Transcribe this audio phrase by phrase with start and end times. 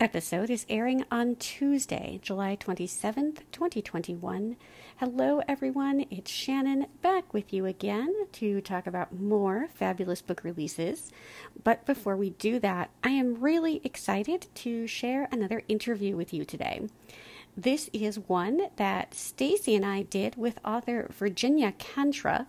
[0.00, 4.56] Episode is airing on Tuesday, July 27th, 2021.
[4.96, 6.06] Hello, everyone.
[6.10, 11.12] It's Shannon back with you again to talk about more fabulous book releases.
[11.62, 16.46] But before we do that, I am really excited to share another interview with you
[16.46, 16.88] today.
[17.54, 22.46] This is one that Stacy and I did with author Virginia Kantra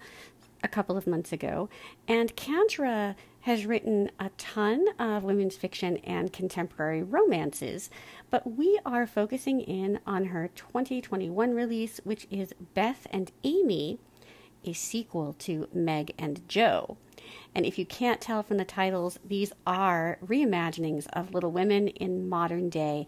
[0.63, 1.69] a couple of months ago.
[2.07, 7.89] And Kantra has written a ton of women's fiction and contemporary romances,
[8.29, 13.99] but we are focusing in on her 2021 release, which is Beth and Amy,
[14.63, 16.97] a sequel to Meg and Jo.
[17.55, 22.29] And if you can't tell from the titles, these are reimaginings of Little Women in
[22.29, 23.07] modern day.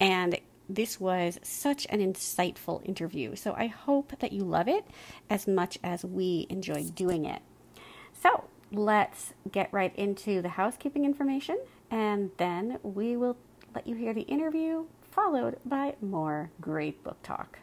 [0.00, 3.36] And this was such an insightful interview.
[3.36, 4.84] So I hope that you love it
[5.30, 7.42] as much as we enjoyed doing it.
[8.12, 11.58] So let's get right into the housekeeping information
[11.90, 13.36] and then we will
[13.74, 17.58] let you hear the interview followed by more great book talk.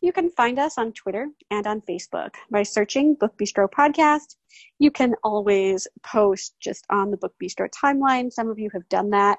[0.00, 4.34] You can find us on Twitter and on Facebook by searching Book Bistro Podcast.
[4.80, 8.32] You can always post just on the Book Bistro timeline.
[8.32, 9.38] Some of you have done that.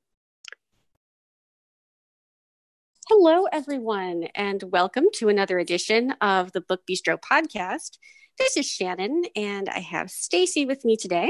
[3.13, 7.97] Hello, everyone, and welcome to another edition of the Book Bistro podcast.
[8.37, 11.29] This is Shannon, and I have Stacy with me today.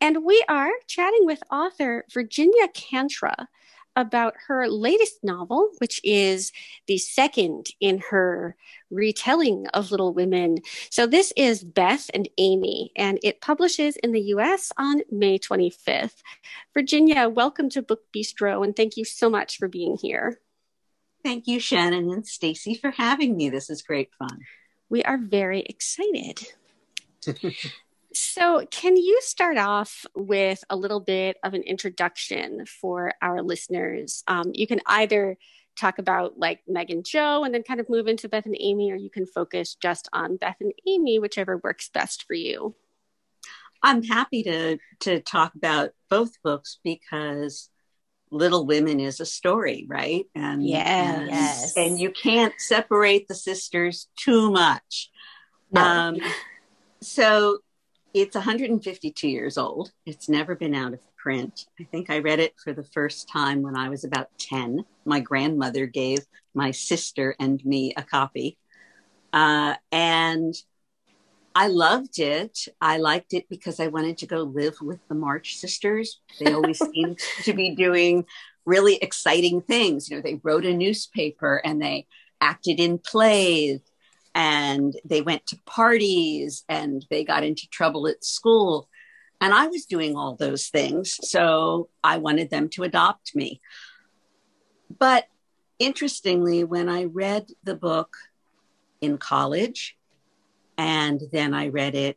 [0.00, 3.46] And we are chatting with author Virginia Kantra
[3.94, 6.50] about her latest novel, which is
[6.88, 8.56] the second in her
[8.90, 10.58] retelling of Little Women.
[10.90, 16.22] So, this is Beth and Amy, and it publishes in the US on May 25th.
[16.74, 20.40] Virginia, welcome to Book Bistro, and thank you so much for being here.
[21.24, 23.50] Thank you, Shannon and Stacy, for having me.
[23.50, 24.40] This is great fun.
[24.88, 26.46] We are very excited.
[28.12, 34.22] so, can you start off with a little bit of an introduction for our listeners?
[34.28, 35.36] Um, you can either
[35.78, 38.90] talk about like Meg and Jo and then kind of move into Beth and Amy,
[38.90, 42.74] or you can focus just on Beth and Amy, whichever works best for you.
[43.82, 47.70] I'm happy to to talk about both books because
[48.30, 50.26] Little Women is a story, right?
[50.34, 51.76] And yeah, and, yes.
[51.76, 55.10] And you can't separate the sisters too much.
[55.70, 55.80] No.
[55.82, 56.16] Um,
[57.00, 57.58] so
[58.14, 59.92] it's 152 years old.
[60.06, 61.66] It's never been out of print.
[61.78, 64.84] I think I read it for the first time when I was about 10.
[65.04, 66.20] My grandmother gave
[66.54, 68.58] my sister and me a copy.
[69.32, 70.54] Uh, and
[71.58, 72.68] I loved it.
[72.80, 76.20] I liked it because I wanted to go live with the March sisters.
[76.38, 78.26] They always seemed to be doing
[78.64, 80.08] really exciting things.
[80.08, 82.06] You know, they wrote a newspaper and they
[82.40, 83.80] acted in plays
[84.36, 88.88] and they went to parties and they got into trouble at school.
[89.40, 91.18] And I was doing all those things.
[91.22, 93.60] So I wanted them to adopt me.
[94.96, 95.26] But
[95.80, 98.16] interestingly, when I read the book
[99.00, 99.97] in college,
[100.78, 102.16] and then I read it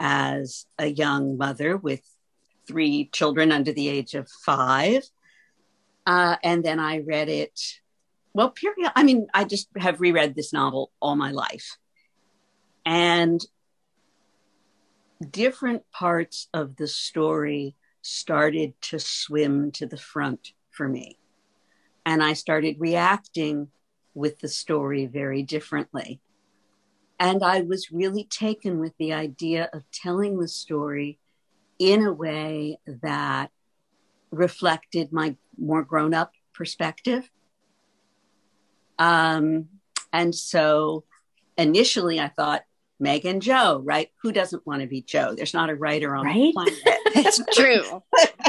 [0.00, 2.00] as a young mother with
[2.66, 5.02] three children under the age of five.
[6.06, 7.60] Uh, and then I read it,
[8.32, 8.90] well, period.
[8.96, 11.76] I mean, I just have reread this novel all my life.
[12.86, 13.44] And
[15.28, 21.18] different parts of the story started to swim to the front for me.
[22.06, 23.68] And I started reacting
[24.14, 26.20] with the story very differently.
[27.20, 31.18] And I was really taken with the idea of telling the story
[31.78, 33.50] in a way that
[34.30, 37.28] reflected my more grown up perspective.
[38.98, 39.68] Um,
[40.14, 41.04] and so
[41.58, 42.64] initially I thought,
[42.98, 44.10] Meg and Jo, right?
[44.22, 45.34] Who doesn't want to be Jo?
[45.34, 46.34] There's not a writer on right?
[46.34, 46.78] the planet.
[47.12, 48.02] It's true.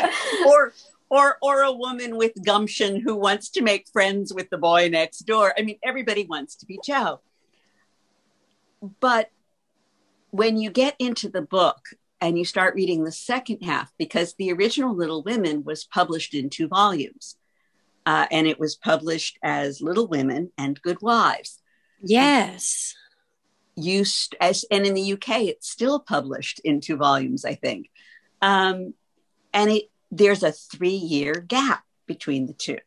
[0.47, 0.73] or
[1.09, 5.19] or or a woman with gumption who wants to make friends with the boy next
[5.19, 5.53] door.
[5.57, 7.21] I mean, everybody wants to be Jo.
[8.99, 9.29] But
[10.31, 11.89] when you get into the book
[12.19, 16.49] and you start reading the second half, because the original Little Women was published in
[16.49, 17.35] two volumes,
[18.05, 21.61] uh, and it was published as Little Women and Good Wives.
[22.01, 22.95] Yes.
[23.75, 27.89] You st- as and in the UK, it's still published in two volumes, I think.
[28.41, 28.93] Um,
[29.53, 32.79] and it there's a three year gap between the two.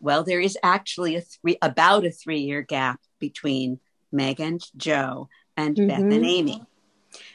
[0.00, 3.80] Well, there is actually a three about a three year gap between
[4.14, 5.88] Meg and Jo and mm-hmm.
[5.88, 6.62] Beth and Amy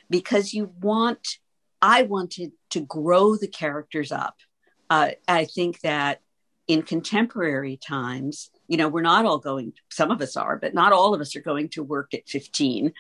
[0.10, 1.40] because you want
[1.82, 4.36] I wanted to grow the characters up.
[4.90, 6.22] Uh, I think that
[6.68, 10.92] in contemporary times, you know, we're not all going, some of us are, but not
[10.92, 12.94] all of us are going to work at 15.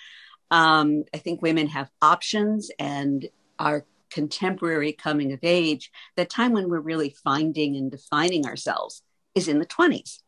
[0.49, 3.27] Um, I think women have options and
[3.59, 9.03] our contemporary coming of age, the time when we're really finding and defining ourselves
[9.35, 10.19] is in the 20s.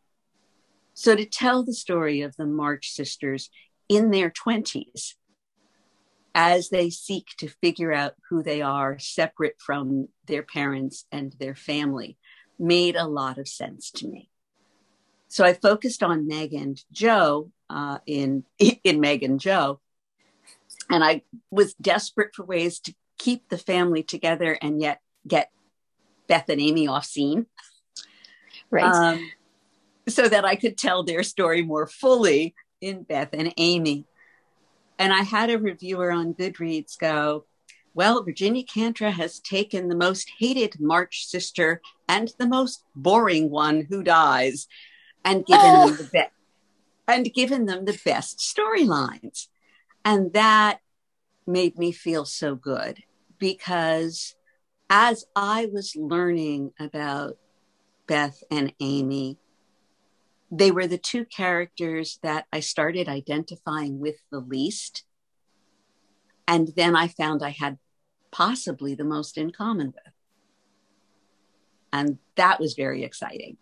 [0.94, 3.50] So to tell the story of the March sisters
[3.90, 5.16] in their 20s
[6.34, 11.56] as they seek to figure out who they are separate from their parents and their
[11.56, 12.18] family
[12.58, 14.30] made a lot of sense to me.
[15.28, 18.44] So I focused on Meg and Jo uh, in
[18.84, 19.80] in Meg and Jo,
[20.90, 25.52] and I was desperate for ways to keep the family together and yet get
[26.28, 27.46] Beth and Amy off scene.
[28.70, 28.84] Right.
[28.84, 29.32] Um,
[30.08, 34.06] so that I could tell their story more fully in Beth and Amy.
[34.98, 37.46] And I had a reviewer on Goodreads go,
[37.94, 43.86] well, Virginia Kantra has taken the most hated March sister and the most boring one
[43.90, 44.68] who dies
[45.26, 45.88] and given oh.
[45.88, 46.10] them the oh.
[46.14, 46.32] best
[47.08, 49.48] and given them the best storylines.
[50.06, 50.80] And that
[51.46, 53.04] made me feel so good
[53.38, 54.36] because
[54.90, 57.38] as I was learning about
[58.08, 59.38] Beth and Amy,
[60.52, 65.04] they were the two characters that I started identifying with the least.
[66.48, 67.78] And then I found I had
[68.32, 70.14] possibly the most in common with.
[71.94, 73.58] And that was very exciting.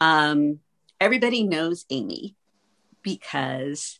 [0.00, 0.60] Um,
[1.00, 2.36] everybody knows Amy
[3.02, 3.98] because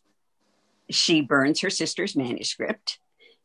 [0.91, 2.99] she burns her sister's manuscript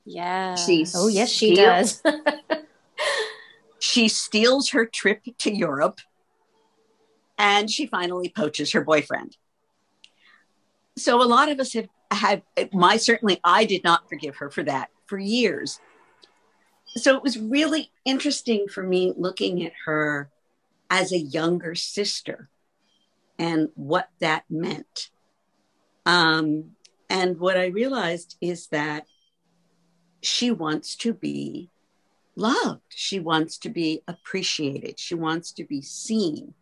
[0.05, 0.55] yeah.
[0.55, 2.23] She oh, yes, she steals, does.
[3.79, 5.99] she steals her trip to Europe
[7.41, 9.35] and she finally poaches her boyfriend.
[10.95, 14.61] So a lot of us have had my certainly I did not forgive her for
[14.63, 15.79] that for years.
[16.85, 20.29] So it was really interesting for me looking at her
[20.91, 22.47] as a younger sister
[23.39, 25.09] and what that meant.
[26.05, 26.75] Um,
[27.09, 29.07] and what I realized is that
[30.21, 31.69] she wants to be
[32.35, 32.83] loved.
[32.89, 34.99] She wants to be appreciated.
[34.99, 36.53] She wants to be seen.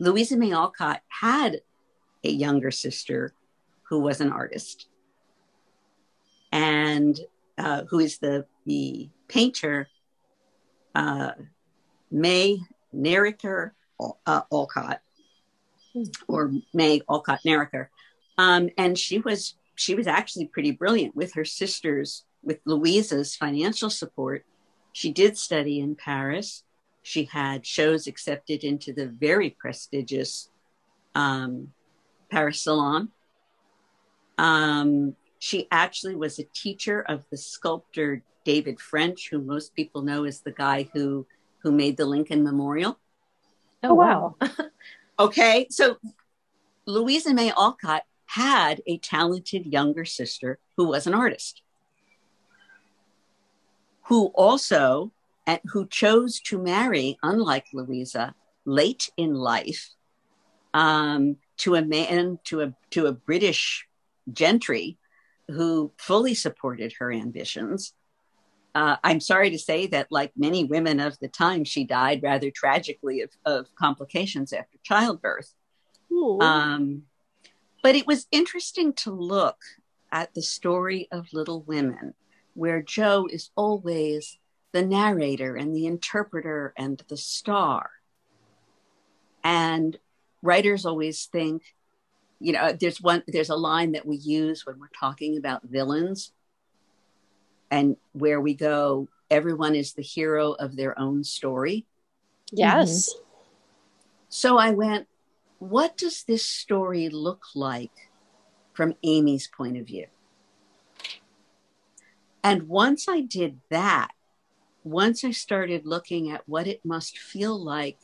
[0.00, 1.60] Louisa May Alcott had
[2.24, 3.32] a younger sister
[3.88, 4.88] who was an artist
[6.50, 7.18] and
[7.56, 9.88] uh, who is the, the painter
[10.94, 11.32] uh,
[12.10, 12.58] May
[12.92, 13.70] Nieriker
[14.26, 15.00] uh, Alcott
[16.26, 17.88] or May Alcott Nieriker.
[18.38, 23.90] Um, and she was she was actually pretty brilliant with her sisters with Louisa's financial
[23.90, 24.44] support,
[24.92, 26.64] she did study in Paris.
[27.02, 30.50] She had shows accepted into the very prestigious
[31.14, 31.72] um,
[32.30, 33.08] Paris Salon.
[34.38, 40.24] Um, she actually was a teacher of the sculptor David French, who most people know
[40.24, 41.26] as the guy who
[41.62, 42.98] who made the Lincoln Memorial.
[43.82, 44.36] Oh wow!
[45.18, 45.96] okay, so
[46.86, 51.62] Louisa May Alcott had a talented younger sister who was an artist
[54.10, 55.12] who also
[55.50, 59.90] and who chose to marry, unlike Louisa, late in life,
[60.72, 63.86] um, to a man to a to a British
[64.32, 64.96] gentry
[65.48, 67.94] who fully supported her ambitions.
[68.72, 72.52] Uh, I'm sorry to say that, like many women of the time, she died rather
[72.52, 75.52] tragically of, of complications after childbirth.
[76.40, 77.02] Um,
[77.82, 79.58] but it was interesting to look
[80.12, 82.14] at the story of Little Women
[82.54, 84.38] where Jo is always
[84.72, 87.90] the narrator and the interpreter and the star.
[89.42, 89.98] And
[90.42, 91.62] writers always think,
[92.38, 96.32] you know, there's one, there's a line that we use when we're talking about villains
[97.70, 101.86] and where we go, everyone is the hero of their own story.
[102.52, 103.10] Yes.
[103.10, 103.24] Mm-hmm.
[104.28, 105.06] So I went,
[105.58, 108.10] what does this story look like
[108.72, 110.06] from Amy's point of view?
[112.42, 114.12] And once I did that,
[114.84, 117.98] once I started looking at what it must feel like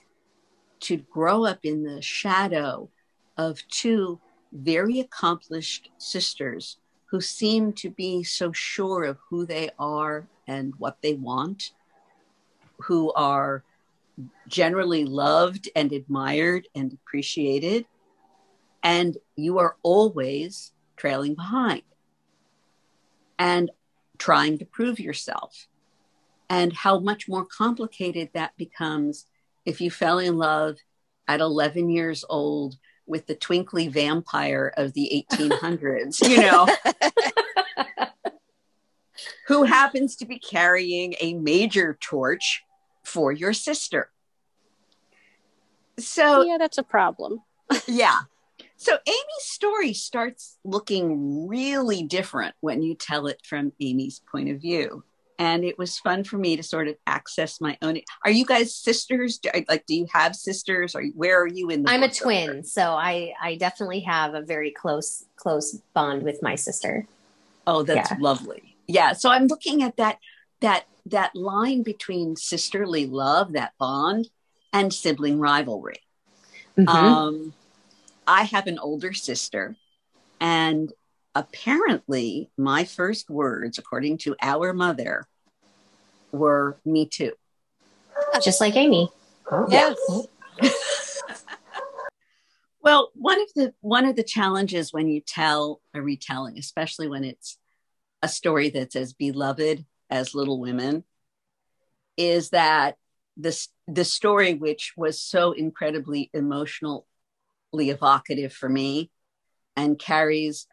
[0.81, 2.91] to grow up in the shadow
[3.37, 4.21] of two
[4.53, 10.99] very accomplished sisters who seem to be so sure of who they are and what
[11.03, 11.73] they want,
[12.79, 13.63] who are
[14.49, 17.87] generally loved and admired and appreciated,
[18.83, 21.83] and you are always trailing behind
[23.39, 23.71] and
[24.19, 25.69] trying to prove yourself.
[26.49, 29.27] And how much more complicated that becomes
[29.65, 30.77] if you fell in love
[31.29, 32.77] at 11 years old
[33.07, 36.69] with the twinkly vampire of the 1800s, you know,
[39.47, 42.63] who happens to be carrying a major torch
[43.05, 44.11] for your sister.
[45.99, 47.43] So, yeah, that's a problem.
[47.87, 48.21] yeah.
[48.77, 54.61] So, Amy's story starts looking really different when you tell it from Amy's point of
[54.61, 55.05] view
[55.39, 58.75] and it was fun for me to sort of access my own are you guys
[58.75, 59.39] sisters?
[59.39, 60.95] Do, like do you have sisters?
[60.95, 64.43] Or where are you in the i'm a twin so i i definitely have a
[64.43, 67.07] very close close bond with my sister.
[67.67, 68.17] Oh that's yeah.
[68.21, 68.77] lovely.
[68.87, 70.19] Yeah so i'm looking at that
[70.61, 74.29] that that line between sisterly love that bond
[74.73, 76.01] and sibling rivalry.
[76.77, 76.89] Mm-hmm.
[76.89, 77.55] um
[78.27, 79.77] i have an older sister
[80.41, 80.93] and
[81.37, 85.29] apparently my first words according to our mother
[86.33, 87.33] were me too.
[88.17, 89.11] Oh, just like amy.
[89.51, 89.67] Oh.
[89.71, 89.97] yes.
[90.09, 90.27] Oh.
[92.83, 97.25] Well one of the one of the challenges when you tell a retelling especially when
[97.25, 97.59] it's
[98.23, 101.03] a story that's as beloved as little women
[102.17, 102.95] is that
[103.37, 107.03] this the story which was so incredibly emotionally
[107.75, 109.11] evocative for me
[109.75, 110.69] and carries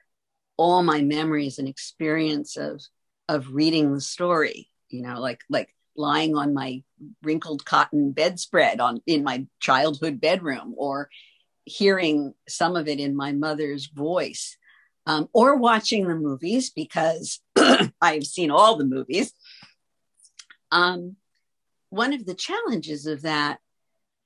[0.58, 2.82] all my memories and experience of
[3.30, 6.84] of reading the story you know like like lying on my
[7.22, 11.10] wrinkled cotton bedspread on in my childhood bedroom or
[11.66, 14.58] hearing some of it in my mother's voice
[15.06, 17.40] um, or watching the movies because
[18.02, 19.34] i've seen all the movies.
[20.72, 21.18] Um,
[21.90, 23.60] one of the challenges of that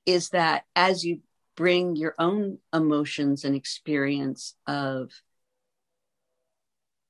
[0.06, 1.20] is that as you
[1.56, 5.10] bring your own emotions and experience of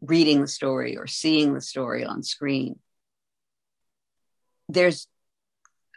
[0.00, 2.78] reading the story or seeing the story on screen.
[4.68, 5.08] There's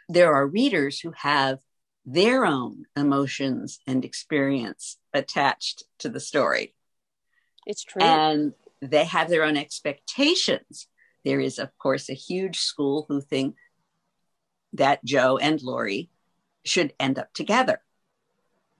[0.08, 1.60] there are readers who have
[2.04, 6.74] their own emotions and experience attached to the story.
[7.66, 8.02] It's true.
[8.02, 10.88] And they have their own expectations.
[11.24, 13.56] There is of course a huge school who think
[14.72, 16.10] that jo and laurie
[16.64, 17.80] should end up together.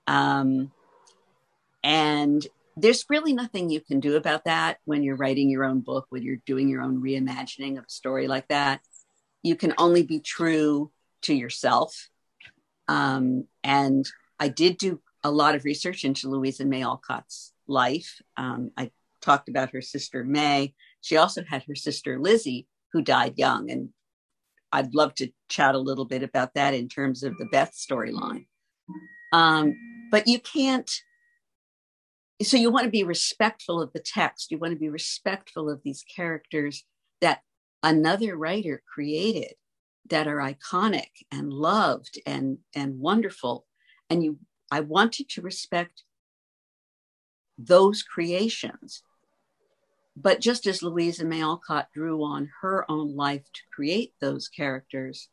[0.07, 0.71] Um,
[1.83, 6.07] and there's really nothing you can do about that when you're writing your own book,
[6.09, 8.81] when you're doing your own reimagining of a story like that.
[9.43, 10.91] You can only be true
[11.23, 12.09] to yourself.
[12.87, 14.05] Um, and
[14.39, 18.21] I did do a lot of research into Louisa May Alcott's life.
[18.37, 20.73] Um, I talked about her sister May.
[21.01, 23.69] She also had her sister Lizzie, who died young.
[23.69, 23.89] And
[24.71, 28.47] I'd love to chat a little bit about that in terms of the Beth storyline.
[29.31, 29.75] Um,
[30.11, 30.89] but you can't
[32.41, 34.51] so you want to be respectful of the text.
[34.51, 36.83] You want to be respectful of these characters
[37.21, 37.41] that
[37.81, 39.53] another writer created
[40.09, 43.65] that are iconic and loved and and wonderful.
[44.09, 44.39] And you
[44.71, 46.03] i wanted to respect
[47.57, 49.03] those creations.
[50.15, 55.29] But just as louisa may alcott drew on her own life to create those characters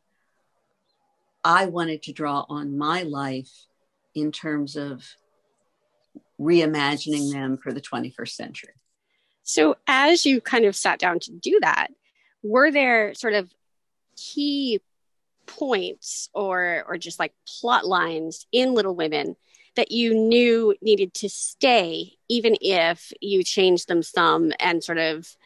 [1.45, 3.67] i wanted to draw on my life
[4.15, 5.05] in terms of
[6.41, 8.75] reimagining them for the 21st century.
[9.43, 11.89] So, as you kind of sat down to do that,
[12.43, 13.53] were there sort of
[14.17, 14.81] key
[15.47, 19.37] points or or just like plot lines in Little Women
[19.77, 25.37] that you knew needed to stay, even if you changed them some and sort of,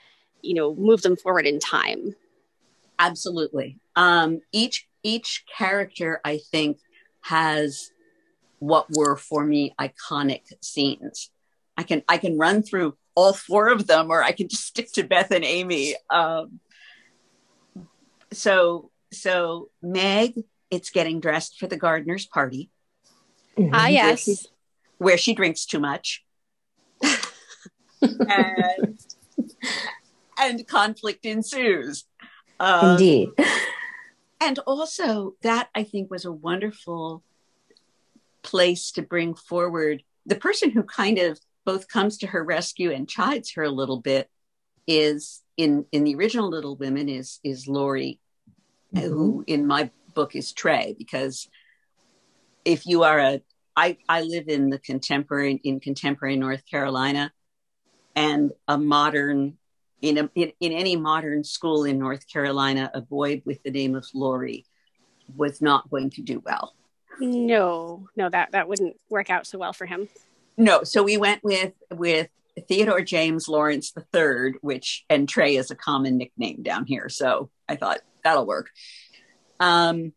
[0.42, 2.14] you know, move them forward in time?
[2.98, 3.78] Absolutely.
[3.96, 6.78] Um, each each character, I think,
[7.22, 7.90] has
[8.66, 11.30] what were for me iconic scenes.
[11.76, 14.92] I can I can run through all four of them, or I can just stick
[14.92, 15.96] to Beth and Amy.
[16.10, 16.60] Um,
[18.32, 22.70] so so Meg, it's getting dressed for the gardener's party.
[23.58, 23.74] Mm-hmm.
[23.74, 24.46] Ah, yes, where she,
[24.98, 26.24] where she drinks too much,
[28.02, 28.98] and
[30.38, 32.04] and conflict ensues.
[32.58, 33.28] Um, Indeed,
[34.40, 37.22] and also that I think was a wonderful
[38.44, 43.08] place to bring forward the person who kind of both comes to her rescue and
[43.08, 44.30] chides her a little bit
[44.86, 48.20] is in in the original Little Women is is Laurie
[48.94, 49.06] mm-hmm.
[49.06, 51.48] who in my book is Trey, because
[52.64, 53.42] if you are a
[53.76, 57.32] I, I live in the contemporary in contemporary North Carolina,
[58.14, 59.58] and a modern
[60.00, 63.94] in, a, in, in any modern school in North Carolina, a boy with the name
[63.94, 64.66] of Laurie
[65.34, 66.74] was not going to do well.
[67.20, 70.08] No, no, that that wouldn't work out so well for him.
[70.56, 72.28] No, so we went with with
[72.68, 77.08] Theodore James Lawrence III, which and Trey is a common nickname down here.
[77.08, 78.70] So I thought that'll work.
[79.60, 80.12] Um,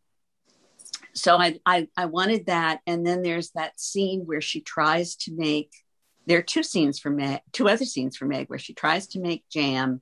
[1.13, 5.33] so I, I I wanted that, and then there's that scene where she tries to
[5.33, 5.71] make
[6.27, 9.19] there are two scenes for Meg, two other scenes for Meg where she tries to
[9.19, 10.01] make jam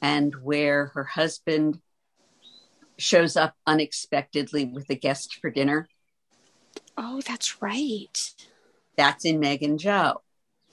[0.00, 1.78] and where her husband
[2.96, 5.86] shows up unexpectedly with a guest for dinner.
[7.02, 8.34] Oh, that's right.
[8.96, 10.20] That's in Meg and Jo.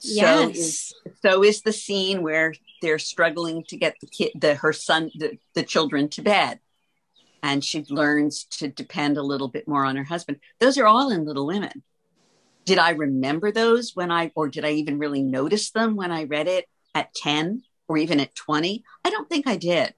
[0.00, 0.14] Yes.
[0.20, 4.72] So is, so is the scene where they're struggling to get the kid, the her
[4.72, 6.60] son, the, the children to bed,
[7.42, 10.38] and she learns to depend a little bit more on her husband.
[10.60, 11.82] Those are all in Little Women
[12.68, 16.24] did I remember those when I, or did I even really notice them when I
[16.24, 18.84] read it at 10 or even at 20?
[19.02, 19.94] I don't think I did.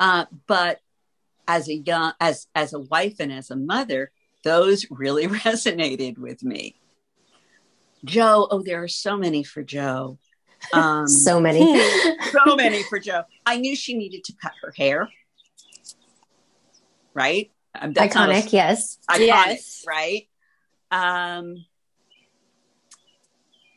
[0.00, 0.80] Uh, but
[1.46, 4.10] as a young, as, as a wife and as a mother,
[4.44, 6.76] those really resonated with me.
[8.04, 10.18] Jo, oh, there are so many for Jo.
[10.72, 11.60] Um, so many.
[12.46, 13.22] so many for Jo.
[13.44, 15.08] I knew she needed to cut her hair.
[17.14, 17.50] Right?
[17.76, 18.98] iconic, a, yes.
[19.10, 19.84] Iconic, yes.
[19.86, 20.28] right?
[20.90, 21.64] Um,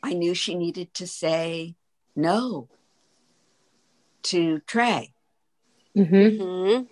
[0.02, 1.74] I knew she needed to say
[2.14, 2.68] no
[4.24, 5.12] to Trey.
[5.96, 6.14] Mm-hmm.
[6.14, 6.84] Mm-hmm.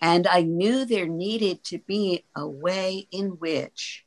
[0.00, 4.04] And I knew there needed to be a way in which,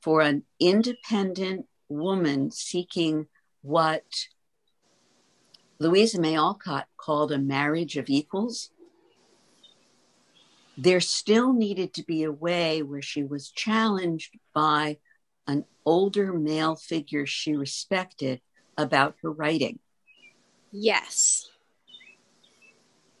[0.00, 3.26] for an independent woman seeking
[3.62, 4.04] what
[5.78, 8.70] Louisa May Alcott called a marriage of equals,
[10.76, 14.98] there still needed to be a way where she was challenged by
[15.46, 18.40] an older male figure she respected
[18.76, 19.78] about her writing.
[20.70, 21.50] Yes.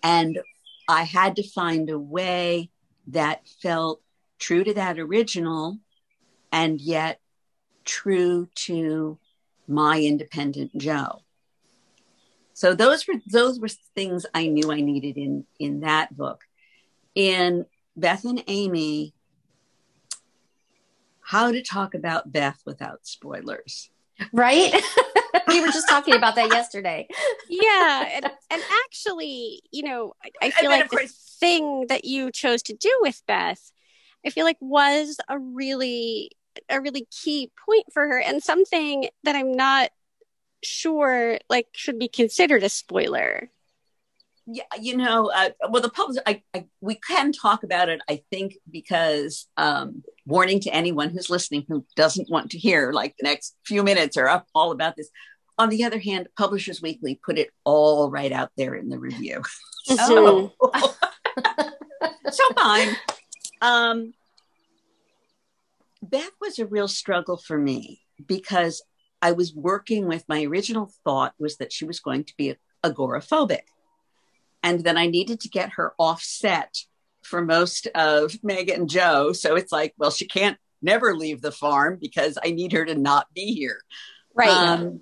[0.02, 0.40] And
[0.88, 2.70] I had to find a way
[3.08, 4.00] that felt
[4.38, 5.78] true to that original
[6.50, 7.20] and yet
[7.84, 9.18] true to
[9.66, 11.22] my independent Jo.
[12.54, 16.44] So those were those were things I knew I needed in in that book.
[17.14, 17.66] In
[17.96, 19.14] Beth and Amy,
[21.20, 23.90] how to talk about Beth without spoilers.
[24.32, 24.74] Right?
[25.48, 27.08] we were just talking about that yesterday.
[27.48, 28.08] Yeah.
[28.12, 32.62] And, and actually, you know, I, I feel like the course- thing that you chose
[32.64, 33.72] to do with Beth,
[34.24, 36.30] I feel like was a really
[36.68, 39.90] a really key point for her and something that I'm not
[40.62, 43.50] sure like should be considered a spoiler
[44.46, 48.22] yeah, you know, uh, well, the public, I, I, we can talk about it, I
[48.30, 53.28] think, because um, warning to anyone who's listening who doesn't want to hear like the
[53.28, 55.10] next few minutes are up all about this.
[55.58, 59.42] On the other hand, Publishers Weekly put it all right out there in the review.
[59.84, 60.52] so,
[62.30, 62.96] so fine.
[63.60, 64.12] Um,
[66.02, 68.82] Beth was a real struggle for me because
[69.20, 73.60] I was working with my original thought was that she was going to be agoraphobic
[74.62, 76.74] and then I needed to get her offset
[77.22, 79.32] for most of Megan and Jo.
[79.32, 82.94] So it's like, well, she can't never leave the farm because I need her to
[82.94, 83.80] not be here.
[84.34, 84.48] Right.
[84.48, 85.00] Um,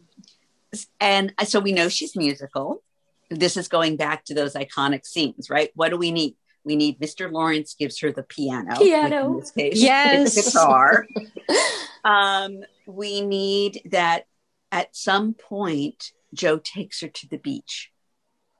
[1.00, 2.82] and so we know she's musical.
[3.30, 5.70] This is going back to those iconic scenes, right?
[5.74, 6.36] What do we need?
[6.64, 7.32] We need Mr.
[7.32, 8.76] Lawrence gives her the piano.
[8.76, 9.32] Piano.
[9.32, 10.34] In this case, yes.
[10.34, 11.06] guitar.
[12.04, 14.24] um, we need that
[14.70, 17.90] at some point, Jo takes her to the beach.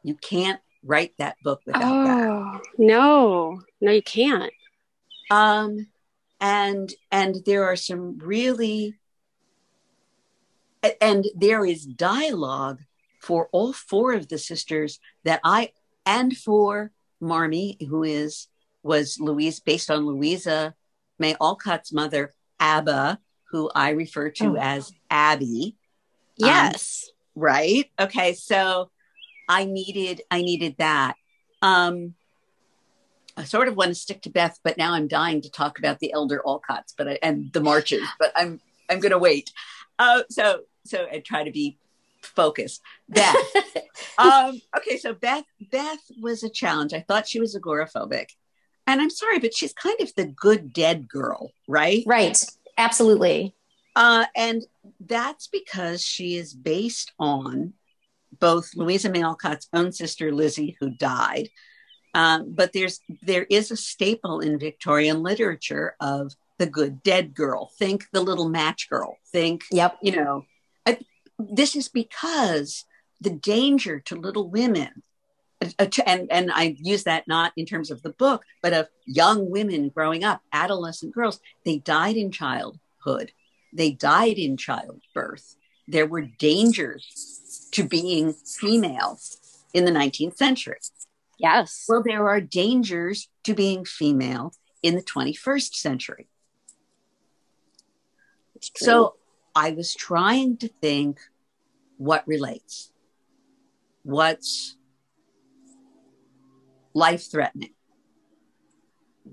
[0.02, 2.62] You can't write that book without oh, that.
[2.78, 4.52] No, no, you can't.
[5.30, 5.86] Um,
[6.40, 8.94] and and there are some really
[11.00, 12.80] and there is dialogue
[13.20, 15.72] for all four of the sisters that I
[16.06, 16.90] and for
[17.20, 18.48] Marmee, who is
[18.82, 20.74] was Louise based on Louisa
[21.18, 23.18] May Alcott's mother, Abba,
[23.50, 24.60] who I refer to oh.
[24.60, 25.76] as Abby.
[26.36, 27.10] Yes.
[27.36, 27.90] Um, right.
[28.00, 28.32] Okay.
[28.32, 28.90] So
[29.50, 31.16] I needed I needed that.
[31.60, 32.14] Um,
[33.36, 35.98] I sort of want to stick to Beth, but now I'm dying to talk about
[35.98, 39.50] the elder Alcotts, but I, and the marches, but I'm I'm going to wait.
[39.98, 41.78] Uh, so so I try to be
[42.22, 42.80] focused.
[43.08, 43.34] Beth.
[44.18, 46.94] um, okay, so Beth Beth was a challenge.
[46.94, 48.28] I thought she was agoraphobic,
[48.86, 52.04] and I'm sorry, but she's kind of the good dead girl, right?
[52.06, 52.42] Right.
[52.78, 53.52] Absolutely.
[53.96, 54.62] Uh, and
[55.00, 57.74] that's because she is based on
[58.40, 61.48] both Louisa May Alcott's own sister, Lizzie, who died,
[62.14, 67.70] Um, but there's there is a staple in Victorian literature of the good dead girl.
[67.78, 69.16] Think the little match girl.
[69.32, 69.96] Think, yep.
[70.02, 70.44] you know,
[70.84, 70.98] I,
[71.38, 72.84] this is because
[73.20, 75.02] the danger to little women,
[75.62, 79.50] uh, and and I use that not in terms of the book, but of young
[79.50, 81.40] women growing up, adolescent girls.
[81.64, 83.32] They died in childhood.
[83.72, 85.56] They died in childbirth.
[85.90, 89.18] There were dangers to being female
[89.74, 90.78] in the 19th century.
[91.36, 91.86] Yes.
[91.88, 96.28] Well, there are dangers to being female in the 21st century.
[98.76, 99.14] So
[99.54, 101.18] I was trying to think
[101.96, 102.92] what relates,
[104.02, 104.76] what's
[106.94, 107.74] life threatening,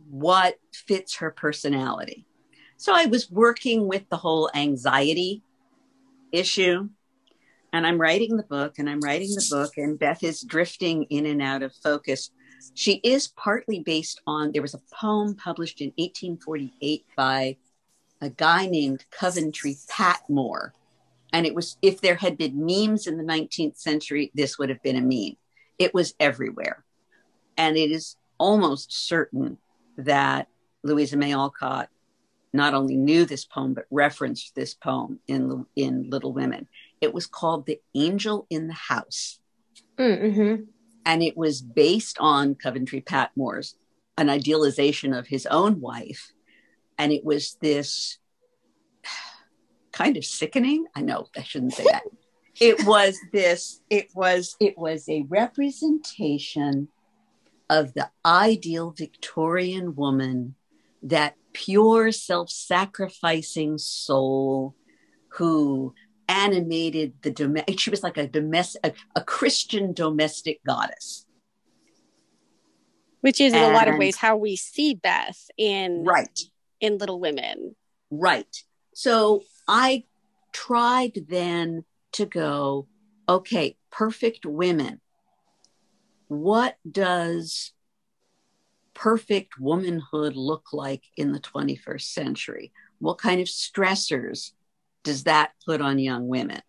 [0.09, 2.25] what fits her personality.
[2.77, 5.43] So I was working with the whole anxiety
[6.31, 6.89] issue
[7.73, 11.25] and I'm writing the book and I'm writing the book, and Beth is drifting in
[11.25, 12.31] and out of focus.
[12.73, 17.57] She is partly based on, there was a poem published in 1848 by
[18.21, 20.73] a guy named Coventry Patmore.
[21.33, 24.81] And it was, if there had been memes in the 19th century, this would have
[24.81, 25.37] been a meme.
[25.77, 26.83] It was everywhere.
[27.57, 29.57] And it is almost certain
[29.97, 30.47] that
[30.83, 31.89] Louisa May Alcott
[32.57, 36.67] not only knew this poem, but referenced this poem in, in Little Women.
[36.99, 39.39] It was called The Angel in the House.
[39.97, 40.63] Mm-hmm.
[41.05, 43.75] And it was based on Coventry Patmore's,
[44.17, 46.31] an idealization of his own wife.
[46.97, 48.17] And it was this
[49.91, 50.85] kind of sickening.
[50.95, 52.03] I know I shouldn't say that.
[52.59, 56.89] it was this, it was, it was a representation
[57.69, 60.55] of the ideal Victorian woman,
[61.03, 64.75] that pure self sacrificing soul
[65.29, 65.93] who
[66.29, 71.25] animated the domestic she was like a domestic a, a, christian domestic goddess.
[73.21, 76.39] Which is in a lot of ways how we see beth in right.
[76.79, 77.75] in little women.
[78.11, 78.63] Right.
[78.93, 80.03] So i
[80.53, 82.87] tried then to go
[83.29, 84.99] okay perfect women.
[86.27, 87.71] What does
[88.97, 94.51] perfect womanhood look like in the 21st century what kind of stressors
[95.03, 96.61] does that put on young women?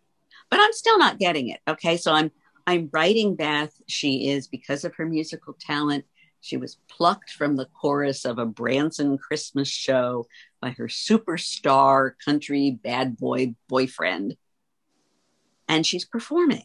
[0.49, 1.59] But I'm still not getting it.
[1.67, 1.97] Okay.
[1.97, 2.31] So I'm
[2.65, 3.73] I'm writing Beth.
[3.87, 6.05] She is because of her musical talent.
[6.41, 10.27] She was plucked from the chorus of a Branson Christmas show
[10.61, 14.37] by her superstar country bad boy boyfriend.
[15.67, 16.63] And she's performing.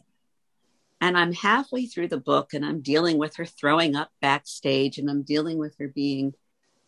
[1.01, 5.09] And I'm halfway through the book and I'm dealing with her throwing up backstage and
[5.09, 6.33] I'm dealing with her being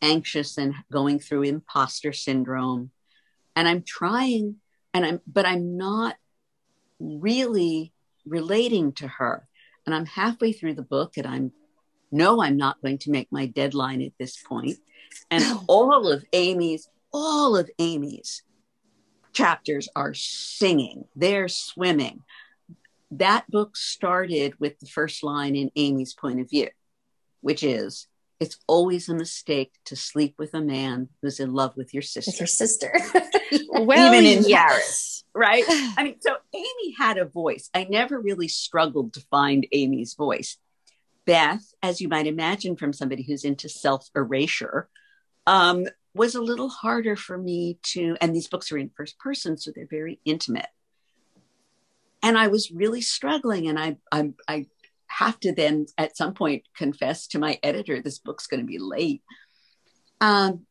[0.02, 2.92] anxious and going through imposter syndrome.
[3.56, 4.58] And I'm trying
[4.98, 6.16] and i'm but i'm not
[7.00, 7.94] really
[8.26, 9.48] relating to her
[9.86, 11.52] and i'm halfway through the book and i'm
[12.12, 14.78] no i'm not going to make my deadline at this point.
[15.32, 18.42] and all of amy's all of amy's
[19.34, 22.24] chapters are singing they're swimming
[23.12, 26.70] that book started with the first line in amy's point of view
[27.42, 28.08] which is
[28.40, 32.30] it's always a mistake to sleep with a man who's in love with your sister.
[32.30, 32.94] With your sister.
[33.70, 35.24] well, Even in yes.
[35.34, 35.64] right?
[35.98, 37.70] I mean, so Amy had a voice.
[37.74, 40.58] I never really struggled to find Amy's voice.
[41.26, 44.88] Beth, as you might imagine from somebody who's into self erasure,
[45.46, 49.58] um, was a little harder for me to, and these books are in first person,
[49.58, 50.68] so they're very intimate.
[52.28, 54.66] And I was really struggling, and I, I, I
[55.08, 58.80] have to then at some point confess to my editor this book's going to be
[58.80, 59.24] late.
[60.20, 60.66] Um,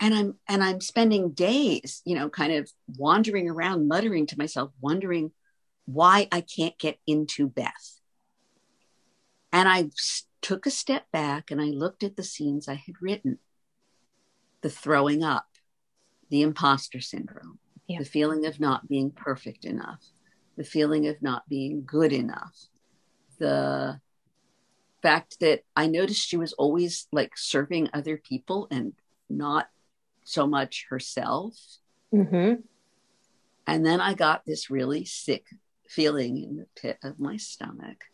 [0.00, 4.72] and i'm and i'm spending days you know kind of wandering around muttering to myself
[4.80, 5.30] wondering
[5.84, 8.00] why i can't get into beth.
[9.52, 9.90] And i
[10.40, 13.38] took a step back and i looked at the scenes i had written.
[14.62, 15.46] The throwing up
[16.30, 18.00] the imposter syndrome yeah.
[18.00, 20.11] the feeling of not being perfect enough
[20.56, 22.68] the feeling of not being good enough
[23.42, 24.00] the
[25.02, 28.92] fact that I noticed she was always like serving other people and
[29.28, 29.68] not
[30.22, 31.54] so much herself.
[32.14, 32.60] Mm-hmm.
[33.66, 35.46] And then I got this really sick
[35.88, 38.04] feeling in the pit of my stomach.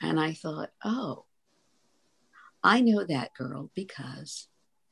[0.00, 1.26] And I thought, oh,
[2.64, 4.48] I know that girl because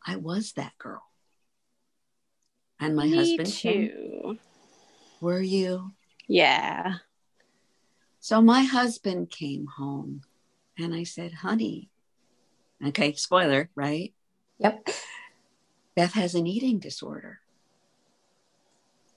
[0.06, 1.02] I was that girl.
[2.78, 3.68] And my Me husband too.
[3.70, 4.38] Came,
[5.22, 5.92] Were you?
[6.30, 6.98] Yeah.
[8.20, 10.22] So my husband came home
[10.78, 11.90] and I said, honey,
[12.86, 14.14] okay, spoiler, right?
[14.58, 14.90] Yep.
[15.96, 17.40] Beth has an eating disorder.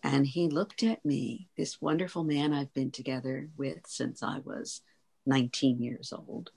[0.01, 4.81] And he looked at me, this wonderful man I've been together with since I was
[5.27, 6.49] 19 years old.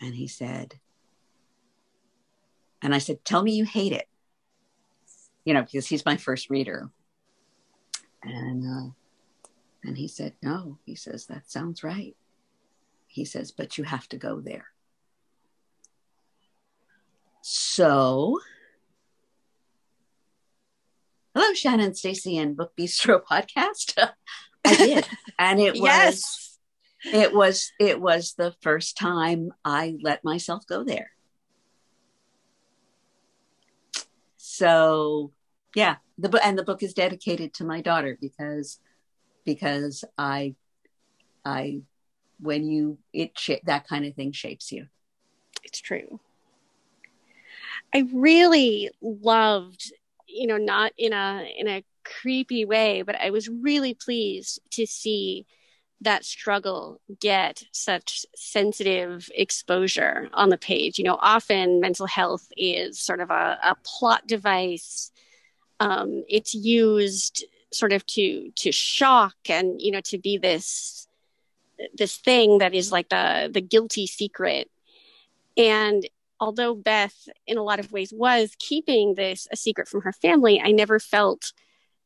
[0.00, 0.80] And he said,
[2.82, 4.08] and I said, Tell me you hate it.
[5.44, 6.90] You know, because he's my first reader.
[8.24, 8.90] And uh,
[9.84, 10.78] and he said, No.
[10.84, 12.16] He says, That sounds right.
[13.06, 14.66] He says, But you have to go there.
[17.42, 18.40] So
[21.34, 23.96] hello, Shannon Stacy and Book Bistro podcast.
[24.64, 25.08] I did.
[25.38, 26.58] And it was yes.
[27.04, 31.12] it was it was the first time I let myself go there.
[34.36, 35.32] So
[35.74, 38.80] yeah, the book and the book is dedicated to my daughter because
[39.54, 40.54] because I
[41.44, 41.80] I
[42.40, 43.32] when you it
[43.64, 44.86] that kind of thing shapes you.
[45.64, 46.20] It's true.
[47.94, 49.92] I really loved
[50.28, 54.86] you know, not in a in a creepy way, but I was really pleased to
[54.86, 55.46] see
[56.00, 60.98] that struggle get such sensitive exposure on the page.
[60.98, 65.10] You know, often mental health is sort of a, a plot device.
[65.80, 71.06] Um, it's used sort of to to shock and you know to be this
[71.94, 74.70] this thing that is like the the guilty secret
[75.56, 76.06] and
[76.40, 80.60] although Beth, in a lot of ways, was keeping this a secret from her family,
[80.60, 81.52] I never felt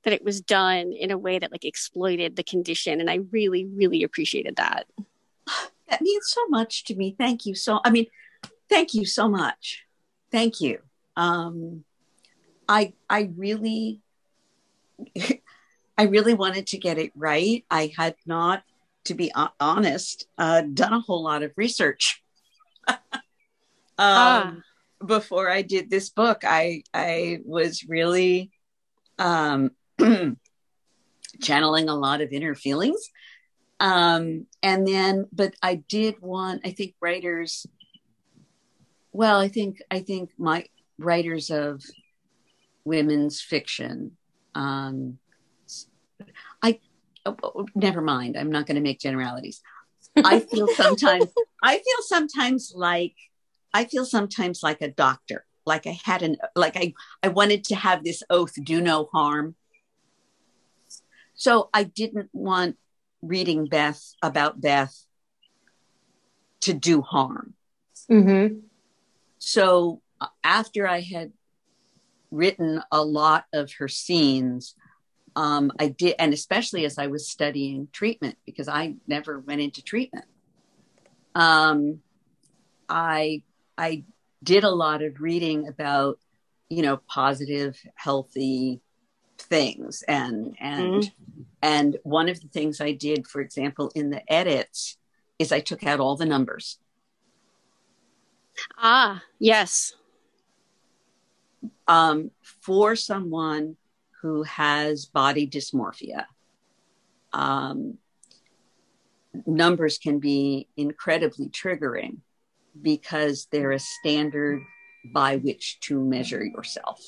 [0.05, 3.01] that it was done in a way that like exploited the condition.
[3.01, 4.87] And I really, really appreciated that.
[5.89, 7.15] That means so much to me.
[7.17, 8.07] Thank you so I mean,
[8.69, 9.85] thank you so much.
[10.31, 10.79] Thank you.
[11.17, 11.85] Um
[12.69, 14.01] I I really
[15.97, 17.65] I really wanted to get it right.
[17.71, 18.63] I had not,
[19.05, 22.23] to be honest, uh, done a whole lot of research.
[23.99, 24.55] Um, ah.
[25.07, 28.51] before I did this book, I I was really
[29.19, 29.71] um,
[31.41, 33.11] channeling a lot of inner feelings.
[33.81, 37.67] Um, and then, but I did want, I think writers,
[39.13, 40.67] well, I think, I think my
[40.99, 41.83] writers of
[42.85, 44.17] women's fiction,
[44.55, 45.19] um,
[47.27, 48.37] oh, never mind.
[48.37, 49.61] I'm not going to make generalities.
[50.17, 51.27] I feel sometimes,
[51.63, 53.15] I feel sometimes like
[53.75, 57.75] I feel sometimes like a doctor, like I had an, like I, I wanted to
[57.75, 59.55] have this oath, do no harm.
[61.35, 62.77] So I didn't want
[63.23, 64.95] reading Beth about Beth
[66.61, 67.55] to do harm.
[68.11, 68.59] Mm-hmm.
[69.39, 71.33] So uh, after I had
[72.31, 74.75] written a lot of her scenes,
[75.37, 79.83] um, I did, and especially as I was studying treatment, because I never went into
[79.83, 80.27] treatment.
[81.35, 82.01] Um,
[82.89, 83.43] I
[83.79, 84.05] I
[84.43, 86.19] did a lot of reading about,
[86.69, 88.81] you know, positive, healthy
[89.39, 91.43] things and and mm-hmm.
[91.63, 94.99] and one of the things I did, for example, in the edits,
[95.39, 96.79] is I took out all the numbers.
[98.77, 99.95] Ah, yes.
[101.89, 103.77] Um, for someone
[104.23, 106.25] who has body dysmorphia,
[107.33, 107.99] um,
[109.47, 112.19] numbers can be incredibly triggering
[112.81, 114.63] because they're a standard
[115.13, 117.03] by which to measure yourself.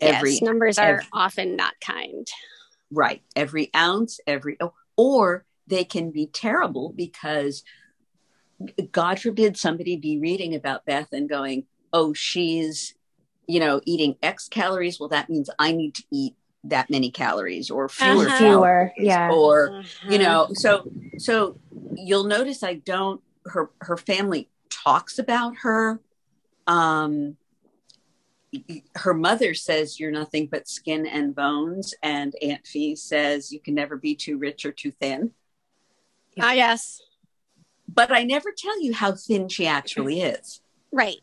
[0.00, 2.26] Every, yes, numbers are every, often not kind.
[2.90, 3.22] Right.
[3.36, 7.62] Every ounce, every, oh, or they can be terrible because
[8.90, 12.94] God forbid somebody be reading about Beth and going, oh, she's,
[13.50, 15.00] you know, eating X calories.
[15.00, 18.38] Well, that means I need to eat that many calories or fewer, uh-huh.
[18.38, 19.30] fewer, yeah.
[19.30, 20.10] Or, uh-huh.
[20.10, 21.58] you know, so, so
[21.94, 26.00] you'll notice I don't her her family talks about her.
[26.66, 27.36] Um,
[28.96, 33.74] her mother says you're nothing but skin and bones, and Aunt Fee says you can
[33.74, 35.32] never be too rich or too thin.
[36.38, 37.00] Ah, yes.
[37.88, 40.60] But I never tell you how thin she actually is.
[40.92, 41.18] Right.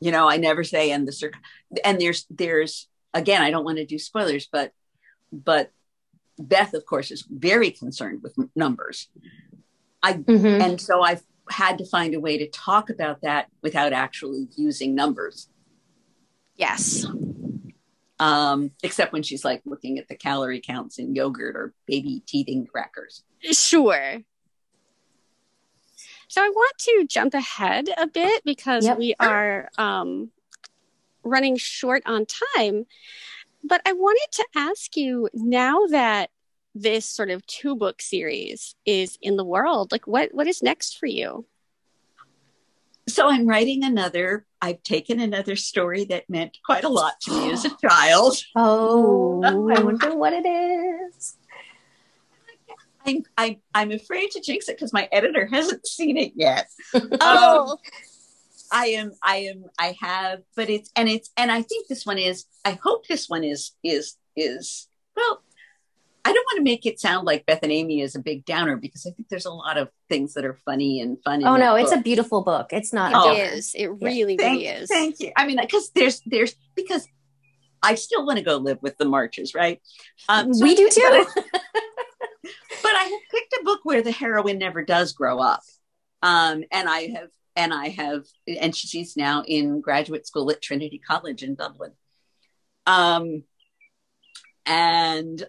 [0.00, 1.36] You know, I never say, and the circ-
[1.84, 4.72] and there's there's again, I don't want to do spoilers, but
[5.32, 5.70] but
[6.38, 9.08] Beth, of course, is very concerned with numbers.
[10.02, 10.60] I mm-hmm.
[10.60, 14.94] and so I've had to find a way to talk about that without actually using
[14.94, 15.48] numbers.
[16.56, 17.06] Yes.
[18.18, 22.66] Um, except when she's like looking at the calorie counts in yogurt or baby teething
[22.66, 23.22] crackers.
[23.52, 24.18] Sure.
[26.28, 28.98] So I want to jump ahead a bit because yep.
[28.98, 30.30] we are um,
[31.22, 32.86] running short on time.
[33.62, 36.30] But I wanted to ask you now that
[36.76, 40.98] this sort of two book series is in the world like what what is next
[40.98, 41.46] for you
[43.08, 47.50] so i'm writing another i've taken another story that meant quite a lot to me
[47.50, 49.42] as a child oh
[49.74, 51.05] i wonder what it is
[53.06, 56.66] I'm I'm I'm afraid to jinx it because my editor hasn't seen it yet.
[56.94, 57.76] Oh, Um,
[58.72, 62.18] I am I am I have, but it's and it's and I think this one
[62.18, 62.46] is.
[62.64, 65.42] I hope this one is is is well.
[66.24, 68.76] I don't want to make it sound like Beth and Amy is a big downer
[68.76, 71.42] because I think there's a lot of things that are funny and fun.
[71.42, 72.72] in Oh no, that it's a beautiful book.
[72.72, 73.12] It's not.
[73.12, 73.32] it Oh.
[73.56, 73.72] is.
[73.76, 74.88] It really, thank, really is.
[74.88, 75.30] Thank you.
[75.36, 77.06] I mean, because there's there's because
[77.80, 79.80] I still want to go live with the Marches, right?
[80.28, 81.42] Um, so- we do but I- too.
[82.82, 85.60] but I have picked a book where the heroine never does grow up.
[86.22, 91.00] Um, and I have, and I have, and she's now in graduate school at Trinity
[91.04, 91.92] College in Dublin.
[92.86, 93.44] Um,
[94.64, 95.44] and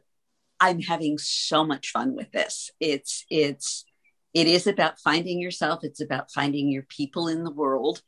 [0.59, 2.71] I'm having so much fun with this.
[2.79, 3.85] It's, it's,
[4.33, 5.83] it is about finding yourself.
[5.83, 8.01] It's about finding your people in the world.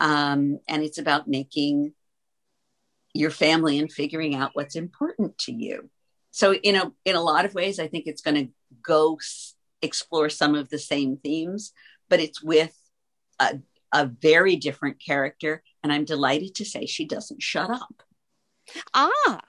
[0.00, 1.94] Um, and it's about making
[3.14, 5.90] your family and figuring out what's important to you
[6.36, 8.48] so in a in a lot of ways i think it's going to
[8.82, 11.72] go s- explore some of the same themes
[12.10, 12.74] but it's with
[13.40, 13.58] a,
[13.92, 18.02] a very different character and i'm delighted to say she doesn't shut up
[18.92, 19.40] Ah,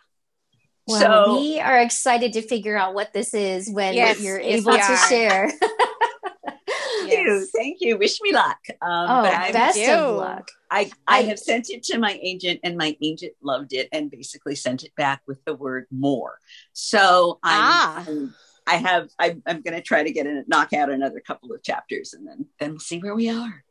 [0.86, 4.72] Well, so we are excited to figure out what this is when Yes, you're able
[4.72, 5.08] we to are.
[5.10, 5.52] share.
[7.28, 9.92] thank you thank you wish me luck um, oh, best you.
[9.92, 10.50] of luck.
[10.72, 14.10] I, I I- have sent it to my agent and my agent loved it and
[14.12, 16.40] basically sent it back with the word more
[16.74, 17.98] so i'm, Ah.
[18.08, 18.36] I'm-
[18.70, 21.64] I have I, i'm going to try to get a knock out another couple of
[21.64, 23.64] chapters and then then we'll see where we are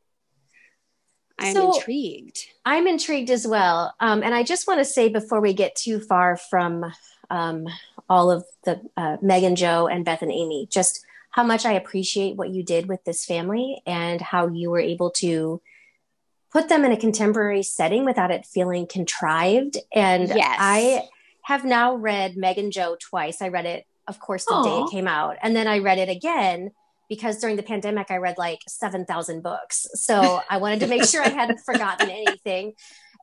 [1.38, 2.38] I'm So- intrigued.
[2.64, 3.95] I'm intrigued as well.
[4.01, 6.90] Um, and I just want to say before we get too far from
[7.29, 7.66] um,
[8.09, 11.73] all of the uh, Meg and Jo, and Beth and Amy, just how much I
[11.73, 15.61] appreciate what you did with this family and how you were able to
[16.51, 19.77] put them in a contemporary setting without it feeling contrived.
[19.93, 20.57] And Yes.
[20.59, 21.09] I
[21.43, 23.43] have now read Meg and Jo twice.
[23.43, 25.37] I read it, of course, the day it came out.
[25.43, 26.71] And then I read it again
[27.09, 29.87] because during the pandemic, I read like 7,000 books.
[29.95, 32.73] So I wanted to make sure I hadn't forgotten anything.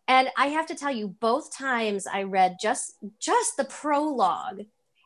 [0.08, 4.64] And I have to tell you, both times I read just just the prologue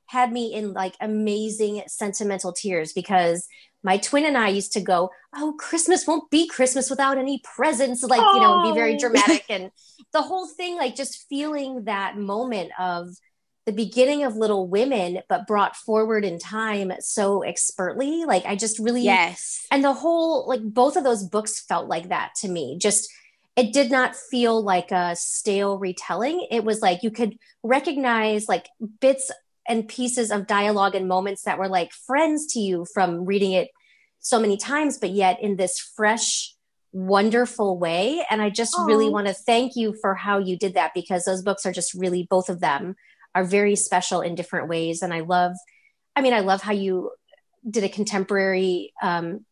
[0.08, 3.48] had me in like amazing sentimental tears because
[3.84, 8.04] my twin and I used to go, Oh, Christmas won't be Christmas without any presents,
[8.04, 9.00] like, you know, be very Oh.
[9.00, 9.44] dramatic.
[9.50, 9.72] And
[10.14, 13.10] the whole thing, like just feeling that moment of
[13.66, 18.24] the beginning of Little Women, but brought forward in time so expertly.
[18.26, 19.66] Like, I just really, Yes.
[19.70, 22.78] and the whole, like, both of those books felt like that to me.
[22.80, 23.10] Just,
[23.58, 26.48] it did not feel like a stale retelling.
[26.50, 28.70] It was like you could recognize like
[29.02, 29.32] bits
[29.68, 33.70] and pieces of dialogue and moments that were like friends to you from reading it
[34.20, 36.54] so many times, but yet in this fresh,
[36.92, 38.26] wonderful way.
[38.30, 41.44] And I just really want to thank you for how you did that because those
[41.44, 42.96] books are just really, both of them
[43.36, 45.02] are very special in different ways.
[45.02, 45.54] And I love,
[46.16, 47.12] I mean, I love how you
[47.70, 49.46] did a contemporary um,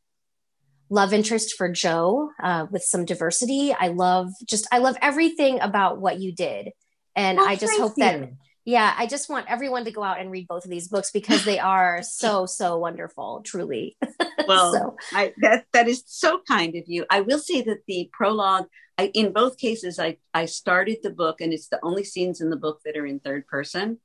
[0.90, 3.74] love interest for Jo uh, with some diversity.
[3.78, 6.72] I love just, I love everything about what you did.
[7.16, 8.38] And Well, I just hope that you.
[8.66, 11.46] Yeah, I just want everyone to go out and read both of these books because
[11.46, 13.96] they are so so wonderful, truly.
[14.48, 17.06] well so I, that that is so kind of you.
[17.10, 18.66] I will say that the prologue,
[18.98, 22.50] I, in both cases, I I started the book, and it's the only scenes in
[22.50, 24.00] the book that are in third person.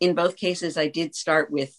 [0.00, 1.78] In both cases, I did start with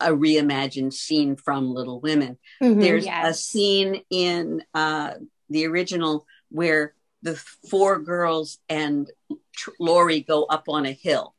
[0.00, 2.36] a reimagined scene from Little Women.
[2.60, 2.80] mhm.
[2.80, 5.14] There's a scene in uh,
[5.48, 7.36] the original where the
[7.70, 9.10] four girls and
[9.56, 11.34] Tr- Laurie go up on a hill,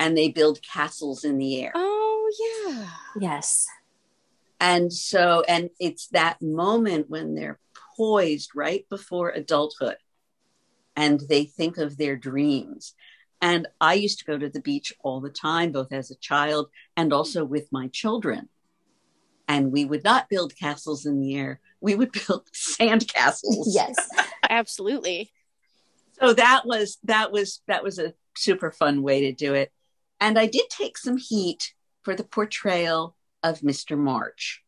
[0.00, 1.72] and they build castles in the air.
[1.74, 2.88] Oh yeah.
[3.20, 3.68] yes,
[4.58, 7.60] And so, and it's that moment when they're
[7.96, 9.98] poised right before adulthood
[10.96, 12.94] and they think of their dreams.
[13.42, 16.70] And I used to go to the beach all the time, both as a child
[16.96, 18.48] and also with my children.
[19.48, 23.74] And we would not build castles in the air, we would build sand castles.
[23.74, 23.96] yes,
[24.48, 25.30] Absolutely.
[26.18, 29.70] So that was, that was, that was a super fun way to do it.
[30.20, 33.96] And I did take some heat for the portrayal of Mr.
[33.96, 34.62] March.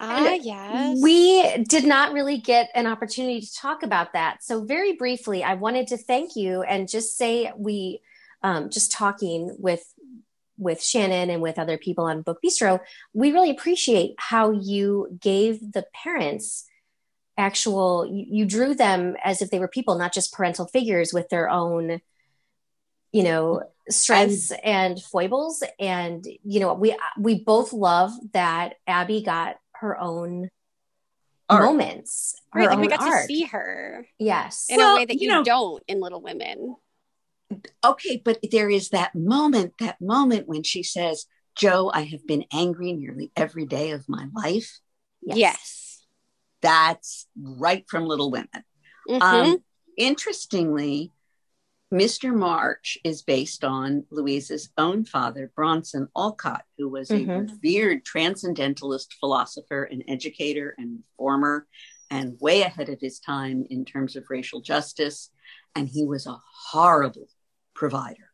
[0.00, 0.98] Ah yes.
[1.00, 4.42] we did not really get an opportunity to talk about that.
[4.42, 8.00] So very briefly, I wanted to thank you and just say we
[8.42, 9.84] um, just talking with
[10.58, 12.80] with Shannon and with other people on Book Bistro,
[13.12, 16.66] we really appreciate how you gave the parents
[17.36, 21.28] actual you, you drew them as if they were people not just parental figures with
[21.30, 22.00] their own
[23.14, 29.56] you know strengths and foibles and you know we we both love that abby got
[29.74, 30.48] her own
[31.48, 31.62] Art.
[31.62, 34.98] moments her right, like own we got art to see her yes in Well, a
[34.98, 36.76] way that you you, know- don't in Little Women.
[37.84, 42.44] okay, but there is that moment, that moment when she says, jo I have been
[42.52, 44.80] angry nearly every day of my life.
[45.22, 45.36] Yes.
[45.36, 46.06] yes.
[46.62, 48.64] That's right from Little Women.
[49.08, 49.22] Mm-hmm.
[49.22, 49.58] Um,
[49.98, 51.12] interestingly,
[51.94, 52.34] Mr.
[52.34, 57.30] March is based on Louisa's own father, Bronson Alcott, who was mm-hmm.
[57.30, 61.68] a revered transcendentalist philosopher and educator and reformer
[62.10, 65.30] and way ahead of his time in terms of racial justice.
[65.76, 66.40] And he was a
[66.70, 67.28] horrible
[67.74, 68.30] provider.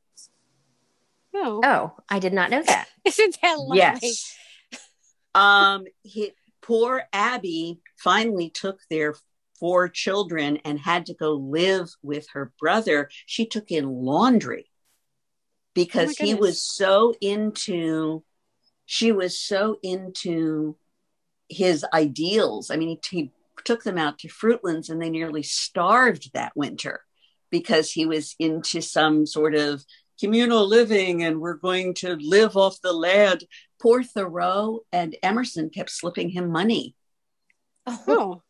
[1.34, 2.88] Oh, oh I did not know that.
[3.04, 3.78] Isn't that lovely?
[3.78, 4.36] Yes.
[5.34, 6.32] um, he,
[6.62, 9.14] poor Abby finally took their
[9.60, 13.08] four children and had to go live with her brother.
[13.26, 14.72] She took in laundry oh
[15.74, 18.24] because oh he was so into,
[18.86, 20.76] she was so into
[21.48, 22.70] his ideals.
[22.70, 23.32] I mean, he, he
[23.64, 27.02] took them out to Fruitlands and they nearly starved that winter
[27.50, 29.84] because he was into some sort of
[30.20, 33.44] communal living and we're going to live off the land.
[33.80, 36.94] Poor Thoreau and Emerson kept slipping him money.
[37.86, 38.42] Oh.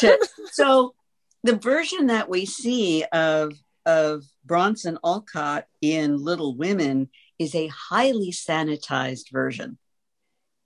[0.00, 0.94] To, so
[1.42, 3.52] the version that we see of
[3.84, 9.78] of Bronson Alcott in Little Women is a highly sanitized version.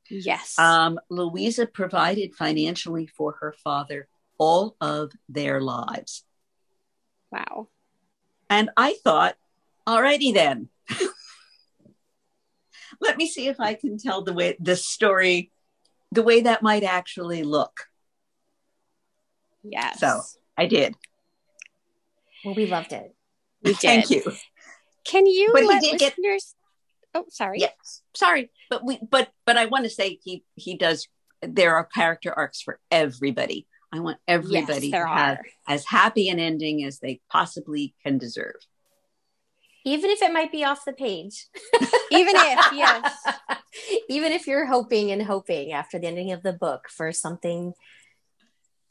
[0.08, 0.58] Yes.
[0.58, 4.08] Um, Louisa provided financially for her father
[4.38, 6.24] all of their lives.
[7.30, 7.68] Wow.
[8.48, 9.36] And I thought,
[9.86, 10.68] alrighty then.
[13.00, 15.52] Let me see if I can tell the way the story
[16.12, 17.86] the way that might actually look.
[19.62, 20.00] Yes.
[20.00, 20.22] So
[20.56, 20.94] I did.
[22.44, 23.14] Well, we loved it.
[23.62, 23.80] We did.
[23.80, 24.22] Thank you.
[25.04, 26.54] Can you but let listeners?
[27.12, 27.22] Get...
[27.22, 27.58] Oh, sorry.
[27.60, 31.08] Yes, sorry, but we, but, but I want to say he he does.
[31.42, 33.66] There are character arcs for everybody.
[33.92, 35.46] I want everybody yes, to have are.
[35.66, 38.54] as happy an ending as they possibly can deserve.
[39.84, 41.46] Even if it might be off the page.
[42.12, 43.14] Even if, yes.
[44.08, 47.72] Even if you're hoping and hoping after the ending of the book for something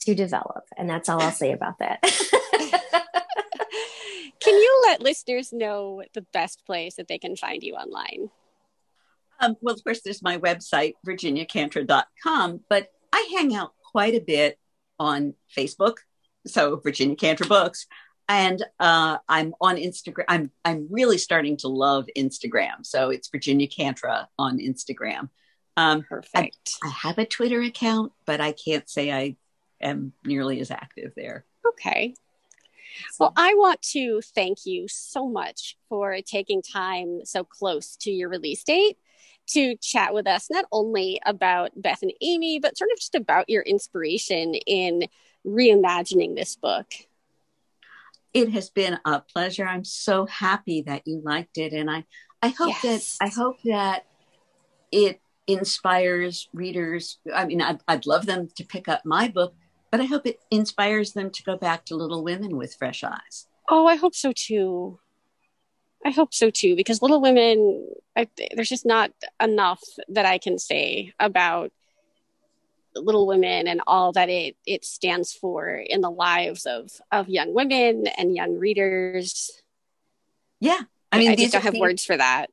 [0.01, 0.63] to develop.
[0.77, 2.01] And that's all I'll say about that.
[4.39, 8.29] can you let listeners know the best place that they can find you online?
[9.39, 14.59] Um, well, of course, there's my website, virginiakantra.com, but I hang out quite a bit
[14.99, 15.95] on Facebook.
[16.45, 17.85] So, Virginia Kantra Books.
[18.29, 20.25] And uh, I'm on Instagram.
[20.27, 22.85] I'm I'm really starting to love Instagram.
[22.85, 25.29] So it's Virginia Kantra on Instagram.
[25.75, 26.75] Um, Perfect.
[26.83, 29.35] I, I have a Twitter account, but I can't say I
[29.82, 31.45] am nearly as active there.
[31.67, 32.15] Okay.
[33.19, 38.30] Well, I want to thank you so much for taking time so close to your
[38.30, 38.97] release date
[39.49, 43.49] to chat with us, not only about Beth and Amy, but sort of just about
[43.49, 45.07] your inspiration in
[45.45, 46.88] reimagining this book.
[48.34, 49.65] It has been a pleasure.
[49.65, 51.73] I'm so happy that you liked it.
[51.73, 52.05] And I,
[52.43, 53.17] I hope yes.
[53.17, 54.05] that I hope that
[54.91, 57.17] it inspires readers.
[57.34, 59.55] I mean, I'd, I'd love them to pick up my book,
[59.91, 63.47] but I hope it inspires them to go back to Little Women with fresh eyes.
[63.69, 64.99] Oh, I hope so too.
[66.05, 69.11] I hope so too, because Little Women, I, there's just not
[69.41, 71.71] enough that I can say about
[72.95, 77.53] Little Women and all that it it stands for in the lives of of young
[77.53, 79.51] women and young readers.
[80.59, 80.81] Yeah,
[81.11, 82.49] I mean, I, I just don't have things, words for that.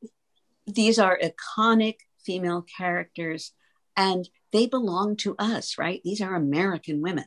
[0.66, 3.52] These are iconic female characters,
[3.96, 6.00] and they belong to us, right?
[6.04, 7.26] These are American women.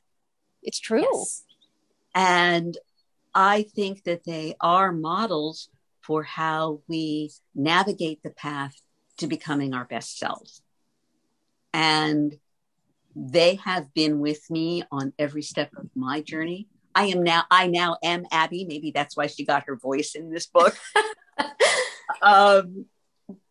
[0.63, 1.01] It's true.
[1.01, 1.43] Yes.
[2.15, 2.77] And
[3.33, 5.69] I think that they are models
[6.01, 8.75] for how we navigate the path
[9.17, 10.61] to becoming our best selves.
[11.73, 12.37] And
[13.15, 16.67] they have been with me on every step of my journey.
[16.95, 18.65] I am now, I now am Abby.
[18.65, 20.75] Maybe that's why she got her voice in this book.
[22.21, 22.85] um,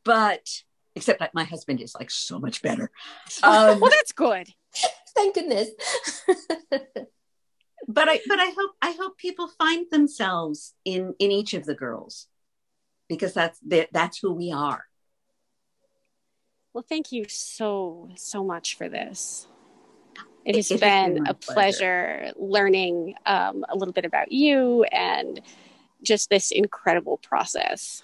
[0.05, 0.49] but
[0.95, 2.91] except that my husband is like so much better.
[3.43, 4.49] Um, well, that's good.
[5.15, 5.71] Thank goodness.
[7.89, 11.75] but I, but I hope, I hope people find themselves in in each of the
[11.75, 12.27] girls,
[13.09, 13.61] because that's
[13.93, 14.85] that's who we are.
[16.73, 19.47] Well, thank you so so much for this.
[20.45, 25.41] It has it been a pleasure, pleasure learning um, a little bit about you and
[26.03, 28.03] just this incredible process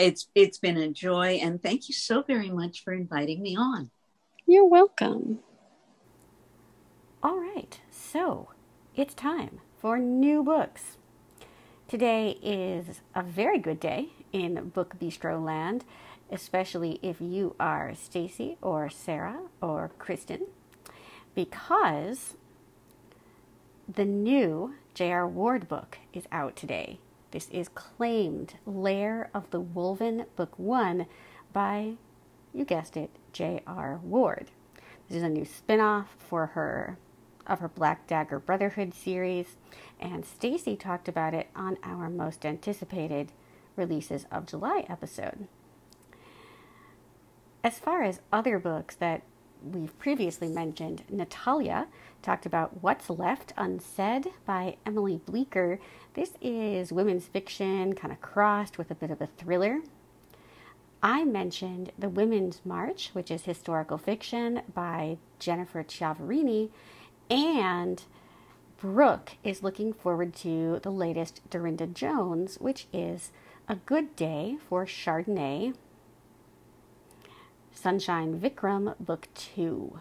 [0.00, 3.90] it's it's been a joy and thank you so very much for inviting me on.
[4.46, 5.40] You're welcome.
[7.22, 8.48] All right so
[8.96, 10.96] it's time for new books.
[11.86, 15.84] Today is a very good day in book bistro land
[16.30, 20.46] especially if you are stacy or sarah or kristen
[21.34, 22.34] because
[23.92, 27.00] the new j.r ward book is out today
[27.30, 31.06] this is Claimed Lair of the Wolven, Book 1
[31.52, 31.92] by,
[32.52, 34.00] you guessed it, J.R.
[34.02, 34.50] Ward.
[35.08, 36.98] This is a new spin-off for her
[37.46, 39.56] of her Black Dagger Brotherhood series,
[39.98, 43.32] and Stacy talked about it on our most anticipated
[43.76, 45.48] releases of July episode.
[47.62, 49.22] As far as other books that
[49.62, 51.88] we've previously mentioned, Natalia
[52.22, 55.78] talked about What's Left Unsaid by Emily Bleeker.
[56.14, 59.80] This is women's fiction, kind of crossed with a bit of a thriller.
[61.02, 66.70] I mentioned The Women's March, which is historical fiction by Jennifer Chiaverini,
[67.30, 68.02] and
[68.76, 73.30] Brooke is looking forward to the latest Darynda Jones, which is
[73.68, 75.74] A Good Day for Chardonnay
[77.72, 80.00] Sunshine Vicram, Book 2.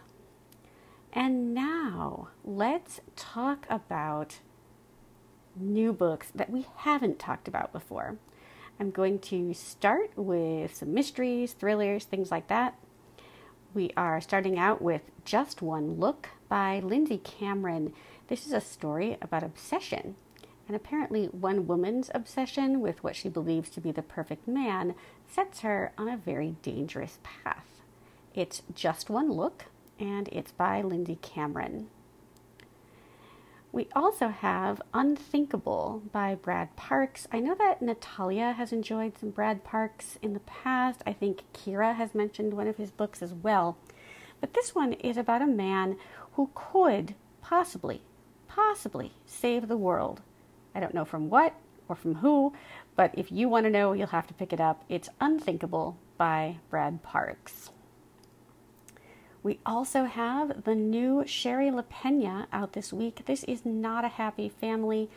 [1.14, 4.40] And now let's talk about
[5.60, 8.18] new books that we haven't talked about before.
[8.80, 12.80] I'm going to start with some mysteries, thrillers, things like that.
[13.74, 17.94] We are starting out with Just One Look by Lindsay Cameron.
[18.28, 20.16] This is a story about obsession.
[20.68, 24.96] And apparently, one woman's obsession with what she believes to be the perfect man
[25.28, 27.82] sets her on a very dangerous path.
[28.34, 29.66] It's Just One Look,
[30.00, 31.88] and it's by Lindsay Cameron.
[33.72, 37.28] We also have Unthinkable by Brad Parks.
[37.32, 41.04] I know that Natalia has enjoyed some Brad Parks in the past.
[41.06, 43.78] I think Kira has mentioned one of his books as well.
[44.42, 45.98] But this one is about a man
[46.34, 48.02] who could possibly,
[48.48, 50.22] possibly save the world.
[50.74, 51.54] I don't know from what
[51.88, 52.54] or from who,
[52.96, 54.84] but if you want to know, you'll have to pick it up.
[54.90, 57.70] It's Unthinkable by Brad Parks.
[59.42, 63.26] We also have the new Shari Lapena out this week.
[63.26, 65.10] This is not a happy family.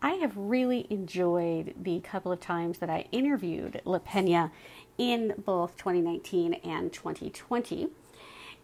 [0.00, 4.50] I have really enjoyed the couple of times that I interviewed Lapena
[4.96, 7.88] in both 2019 and 2020.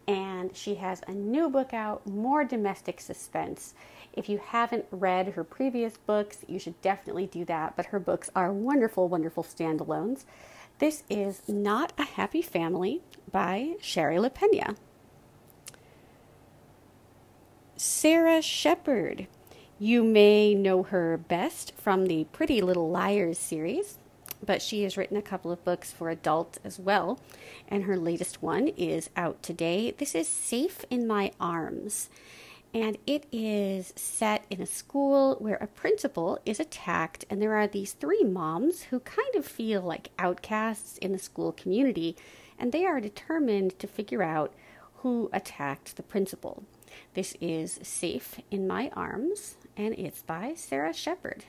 [0.09, 3.74] And she has a new book out, more domestic suspense.
[4.14, 7.76] If you haven't read her previous books, you should definitely do that.
[7.76, 10.24] But her books are wonderful, wonderful standalones.
[10.78, 14.76] This is Not a Happy Family by Shari Lapena.
[17.79, 19.27] Sara Shepard.
[19.79, 23.99] You may know her best from the Pretty Little Liars series,
[24.43, 27.20] but she has written a couple of books for adults as well,
[27.68, 29.91] and her latest one is out today.
[29.91, 32.09] This is Safe in My Arms,
[32.72, 37.66] and it is set in a school where a principal is attacked, and there are
[37.66, 42.16] these three moms who kind of feel like outcasts in the school community,
[42.59, 44.55] and they are determined to figure out
[45.01, 46.64] who attacked the principal.
[47.14, 51.44] This is Safe in My Arms, and it's by Sara Shepard.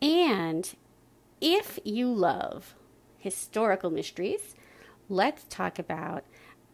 [0.00, 0.74] And
[1.40, 2.74] if you love
[3.18, 4.54] historical mysteries,
[5.08, 6.24] let's talk about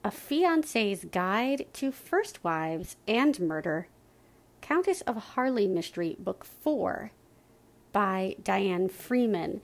[0.04, 3.88] A Fiance's Guide to First Wives and Murder,
[4.60, 7.12] Countess of Harleigh Mystery, Book 4
[7.92, 9.60] by Dianne Freeman.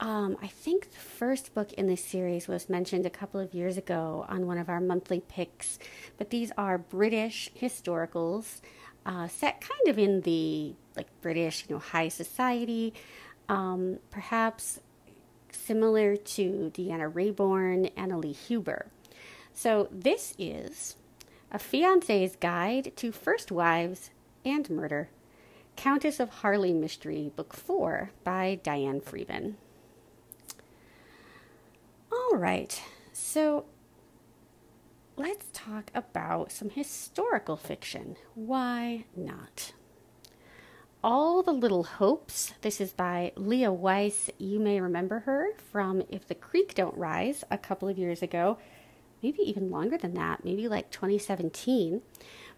[0.00, 3.76] Um, I think the first book in this series was mentioned a couple of years
[3.76, 5.78] ago on one of our monthly picks,
[6.16, 8.60] but these are British historicals
[9.04, 12.94] uh, set kind of in the like British, you know, high society,
[13.48, 14.80] um, perhaps
[15.50, 18.86] similar to Deanna Raybourn and Anna Lee Huber.
[19.52, 20.94] So this is
[21.50, 24.10] a fiance's guide to first wives
[24.44, 25.08] and murder.
[25.74, 29.56] Countess of Harleigh Mystery, Book 4 by Dianne Freeman.
[32.10, 32.80] All right,
[33.12, 33.66] so
[35.16, 38.16] let's talk about some historical fiction.
[38.34, 39.72] Why not?
[41.04, 42.54] All the Little Hopes.
[42.62, 44.30] This is by Leah Weiss.
[44.38, 48.58] You may remember her from If the Creek Don't Rise a couple of years ago,
[49.22, 52.02] maybe even longer than that, maybe like 2017.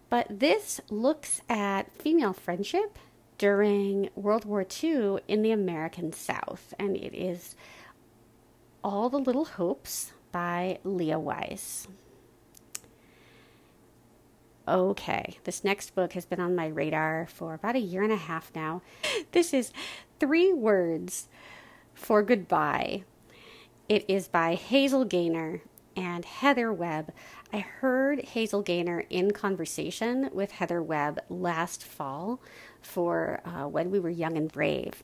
[0.09, 2.99] But this looks at female friendship
[3.39, 7.57] during World War II in the American South, and it is
[8.83, 11.89] all the Little Hopes by Leah Weiss.
[14.69, 18.17] Okay, this next book has been on my radar for about a year and a
[18.17, 18.83] half now.
[19.33, 19.73] This is
[20.19, 21.29] Three Words
[21.95, 23.05] for Goodbye.
[23.89, 25.63] It is by Hazel Gaynor
[25.97, 27.13] and Heather Webb.
[27.53, 32.41] I heard Hazel Gaynor in conversation with Heather Webb last fall
[32.81, 35.03] for uh, When We Were Young and Brave.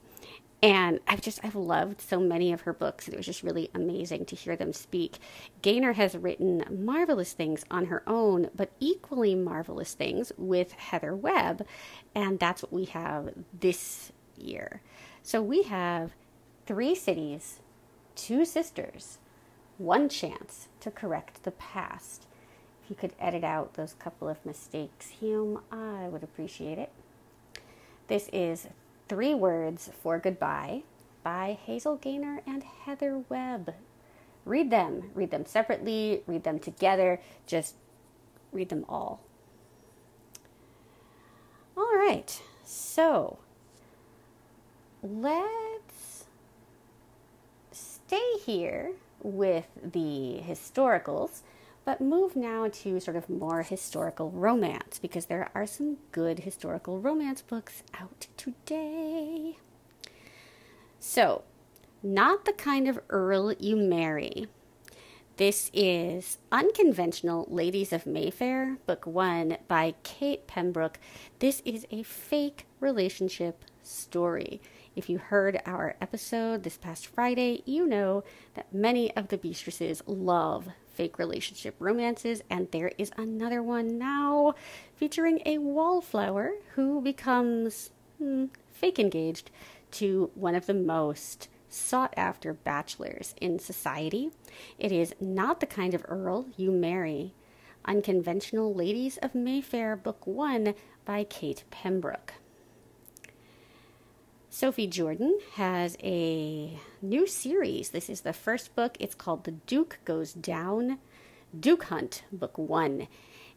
[0.67, 3.07] And I've just, I've loved so many of her books.
[3.07, 5.19] and It was just really amazing to hear them speak.
[5.62, 11.64] Gaynor has written marvelous things on her own, but equally marvelous things with Heather Webb.
[12.17, 14.83] And that's what we have this year.
[15.23, 16.14] So we have
[16.67, 17.61] three cities
[18.17, 19.19] two sisters,
[19.79, 22.27] one chance to correct the past.
[22.83, 26.91] If you could edit out those couple of mistakes, Hume, I would appreciate it.
[28.09, 28.67] This is
[29.09, 30.82] Three Words for Goodbye
[31.22, 33.74] by Hazel Gaynor and Heather Webb.
[34.44, 35.11] Read them.
[35.14, 37.20] Read them separately, read them together.
[37.46, 37.76] Just
[38.52, 39.20] read them all.
[41.76, 43.38] All right, so
[45.02, 46.24] let's
[47.70, 48.92] stay here
[49.22, 51.42] with the historicals,
[51.87, 57.01] but move now to sort of more historical romance because there are some good historical
[57.01, 59.57] romance books out today.
[60.99, 61.45] So,
[62.03, 64.49] not the kind of Earl you marry.
[65.37, 70.97] This is Unconventional Ladies of Mayfair, Book One by Kate Pembrooke.
[71.39, 74.61] This is a fake relationship story.
[74.97, 78.24] If you heard our episode this past Friday, you know
[78.55, 84.55] that many of the Beastresses love fake relationship romances, and there is another one now
[84.94, 89.51] featuring a wallflower who becomes hmm, fake engaged
[89.92, 94.30] to one of the most sought after bachelors in society.
[94.78, 97.34] It is not the kind of Earl you marry.
[97.84, 100.74] Unconventional Ladies of Mayfair, Book One
[101.05, 102.32] by Kate Pembrooke.
[104.51, 106.78] Sophie Jordan has a
[107.09, 107.90] new series.
[107.90, 108.96] This is the first book.
[108.98, 110.98] It's called The Duke Goes Down
[111.59, 113.07] Duke Hunt, Book One.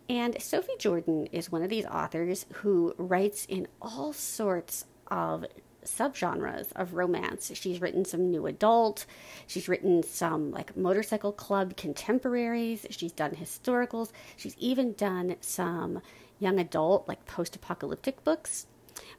[0.07, 5.45] And Sophie Jordan is one of these authors who writes in all sorts of
[5.83, 7.51] subgenres of romance.
[7.55, 9.05] She's written some new adult,
[9.47, 16.01] she's written some like motorcycle club contemporaries, she's done historicals, she's even done some
[16.39, 18.67] young adult, like post apocalyptic books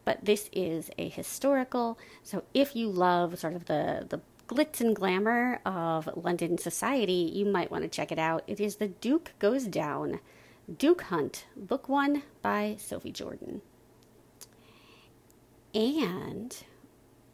[0.04, 1.98] but this is a historical.
[2.22, 7.46] So if you love sort of the, the glitz and glamour of London society, you
[7.46, 8.42] might want to check it out.
[8.46, 10.20] It is The Duke Goes Down
[10.78, 13.60] Duke Hunt, Book One by Sophie Jordan.
[15.74, 16.56] And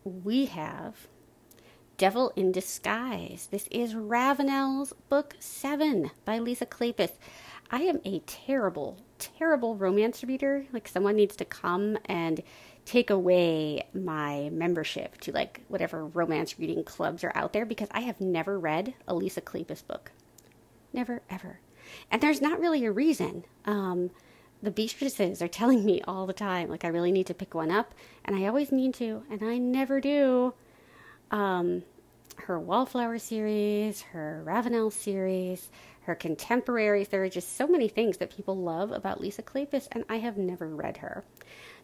[0.05, 1.07] we have
[1.99, 3.49] Devil in Disguise.
[3.51, 7.13] This is Ravenel's Book Seven by Lisa Kleypas.
[7.71, 10.67] I am a terrible, terrible romance reader.
[10.73, 12.43] Like, someone needs to come and
[12.87, 18.01] take away my membership to like whatever romance reading clubs are out there because I
[18.01, 20.13] have never read a Lisa Kleypas book.
[20.93, 21.59] Never, ever.
[22.11, 23.45] And there's not really a reason.
[23.65, 24.11] Um,
[24.63, 27.71] the Beastresses are telling me all the time, like, I really need to pick one
[27.71, 27.93] up,
[28.25, 30.55] and I always mean to, and I never do.
[31.31, 31.83] Um,
[32.37, 35.71] her Wallflower series, her Ravenel series,
[36.07, 37.09] her contemporaries.
[37.09, 40.37] There are just so many things that people love about Lisa Kleypas, and I have
[40.37, 41.25] never read her.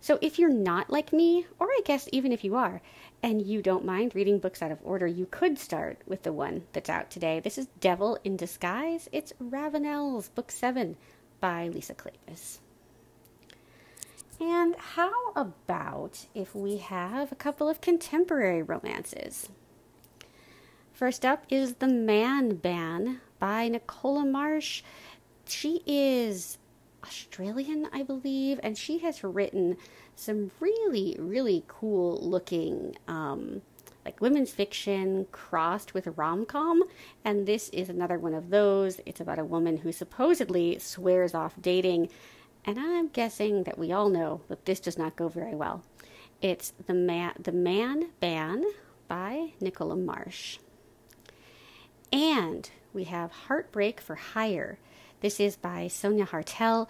[0.01, 2.81] So if you're not like me, or I guess even if you are,
[3.23, 6.65] and you don't mind reading books out of order, you could start with the one
[6.73, 7.39] that's out today.
[7.39, 9.09] This is Devil in Disguise.
[9.13, 10.97] It's Ravenel's Book 7
[11.41, 12.59] by Lisa Kleypas.
[14.41, 19.49] And how about if we have a couple of contemporary romances?
[20.93, 24.85] First up is The Man Ban by Nicola Marsh.
[25.49, 26.59] She is
[27.03, 29.77] Australian, I believe, and she has written
[30.15, 33.63] some really, really cool looking um,
[34.05, 36.85] like women's fiction crossed with rom com.
[37.25, 39.01] And this is another one of those.
[39.07, 42.11] It's about a woman who supposedly swears off dating.
[42.65, 45.83] And I'm guessing that we all know that this does not go very well.
[46.41, 48.63] It's The Man, the Man Ban
[49.09, 50.59] by Nicola Marsh.
[52.13, 54.79] And we have Heartbreak for Hire.
[55.21, 56.89] This is by Sonia Hartl.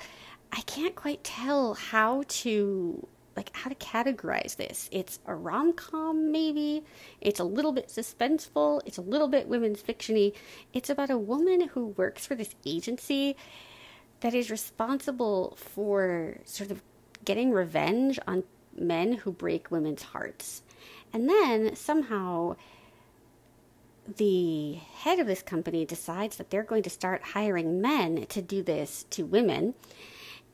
[0.52, 4.88] I can't quite tell how to like how to categorize this.
[4.92, 6.84] It's a rom-com maybe.
[7.20, 8.82] It's a little bit suspenseful.
[8.84, 10.34] It's a little bit women's fictiony.
[10.72, 13.36] It's about a woman who works for this agency
[14.20, 16.82] that is responsible for sort of
[17.24, 18.44] getting revenge on
[18.76, 20.62] men who break women's hearts.
[21.12, 22.56] And then somehow
[24.06, 28.62] the head of this company decides that they're going to start hiring men to do
[28.62, 29.74] this to women.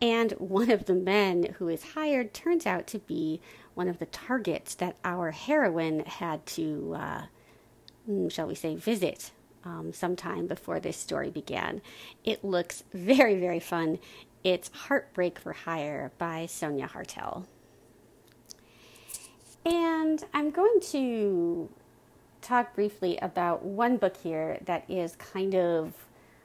[0.01, 3.40] And one of the men who is hired turns out to be
[3.74, 7.22] one of the targets that our heroine had to, uh,
[8.09, 9.32] mm, shall we say, visit
[9.64, 11.80] um, sometime before this story began.
[12.24, 13.99] It looks very, very fun.
[14.44, 17.46] It's Heartbreak for Hire by Sonia Hartl.
[19.64, 21.68] And I'm going to
[22.41, 25.93] talk briefly about one book here that is kind of,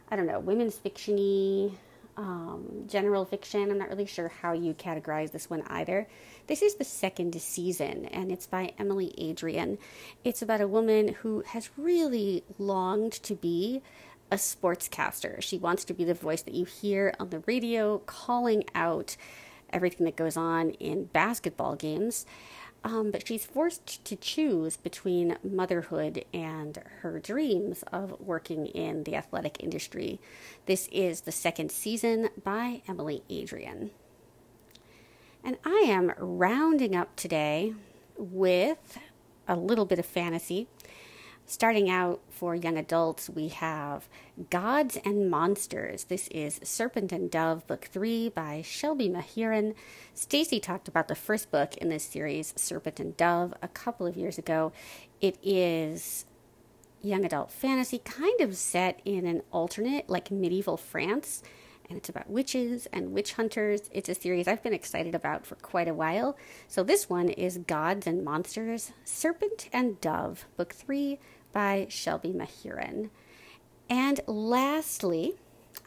[0.10, 1.74] I don't know, women's fictiony,
[2.18, 3.72] um, general fiction.
[3.72, 6.08] I'm not really sure how you categorize this one either.
[6.48, 9.78] This is the second season, and it's by Emily Adrian.
[10.24, 13.82] It's about a woman who has really longed to be
[14.32, 15.42] a sportscaster.
[15.42, 19.16] She wants to be the voice that you hear on the radio calling out
[19.72, 22.26] everything that goes on in basketball games.
[22.86, 29.16] Um, but she's forced to choose between motherhood and her dreams of working in the
[29.16, 30.20] athletic industry.
[30.66, 33.92] This is the second season by Emily Adrian.
[35.46, 37.74] And I am rounding up today
[38.18, 38.98] with
[39.48, 40.68] a little bit of fantasy.
[41.46, 44.08] Starting out for young adults, we have
[44.50, 46.06] Gods and Monsters.
[46.06, 49.76] This is Serpent and Dove, Book 3 by Shelby Mahurin.
[50.14, 54.16] Stacy talked about the first book in this series, Serpent and Dove, a couple of
[54.16, 54.72] years ago.
[55.20, 56.26] It is
[57.02, 61.44] young adult fantasy, kind of set in an alternate, like medieval France
[61.94, 63.82] and it's about witches and witch hunters.
[63.92, 66.36] It's a series I've been excited about for quite a while.
[66.68, 71.20] So this one is Gods and Monsters Serpent and Dove, Book 3
[71.52, 73.12] by Shelby Mahurin.
[73.92, 75.36] And lastly,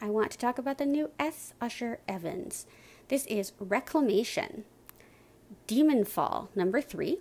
[0.01, 1.53] I want to talk about the new S.
[1.59, 2.67] Usher Evans.
[3.09, 4.63] This is Reclamation,
[5.67, 7.17] Demon Fall, number 3.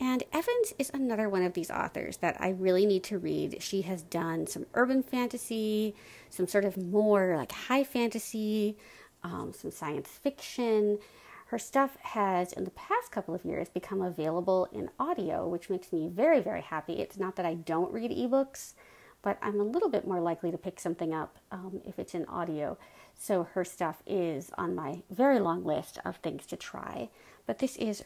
[0.00, 3.62] And Evans is another one of these authors that I really need to read.
[3.62, 5.94] She has done some urban fantasy,
[6.28, 8.76] some sort of more like high fantasy,
[9.22, 10.98] um, some science fiction.
[11.46, 15.92] Her stuff has, in the past couple of years, become available in audio, which makes
[15.92, 16.94] me very, very happy.
[16.94, 18.72] It's not that I don't read ebooks,
[19.20, 22.24] but I'm a little bit more likely to pick something up um, if it's in
[22.24, 22.78] audio.
[23.14, 27.10] So her stuff is on my very long list of things to try.
[27.46, 28.02] But this is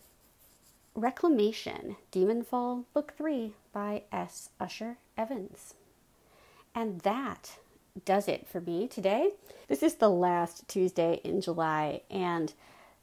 [0.97, 4.49] Reclamation Demonfall Book 3 by S.
[4.59, 5.75] Usher Evans.
[6.75, 7.59] And that
[8.07, 9.33] does it for me today.
[9.69, 12.55] This is the last Tuesday in July, and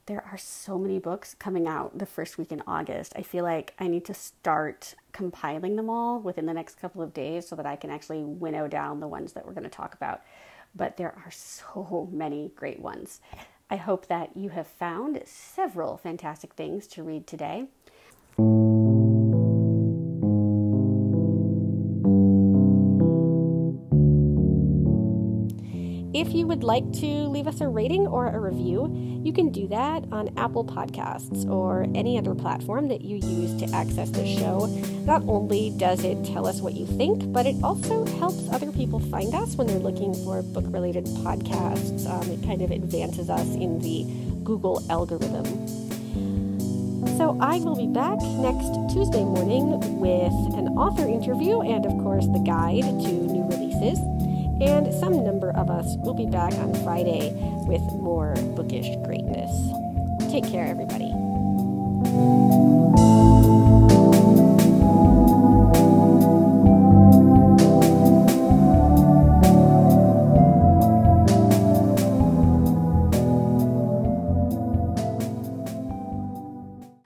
[0.07, 3.13] there are so many books coming out the first week in August.
[3.15, 7.13] I feel like I need to start compiling them all within the next couple of
[7.13, 9.93] days so that I can actually winnow down the ones that we're going to talk
[9.93, 10.23] about.
[10.73, 13.21] But there are so many great ones.
[13.69, 17.67] I hope that you have found several fantastic things to read today.
[18.35, 18.41] If
[26.33, 28.91] you would like to leave us a rating or a review,
[29.23, 33.75] you can do that on Apple Podcasts or any other platform that you use to
[33.75, 34.65] access the show.
[35.05, 38.99] Not only does it tell us what you think, but it also helps other people
[38.99, 42.09] find us when they're looking for book related podcasts.
[42.09, 44.05] Um, it kind of advances us in the
[44.43, 45.82] Google algorithm.
[47.17, 52.25] So I will be back next Tuesday morning with an author interview and, of course,
[52.27, 53.99] the guide to new releases
[54.61, 57.31] and some number of us will be back on Friday
[57.67, 59.51] with more bookish greatness.
[60.31, 61.02] Take care, everybody.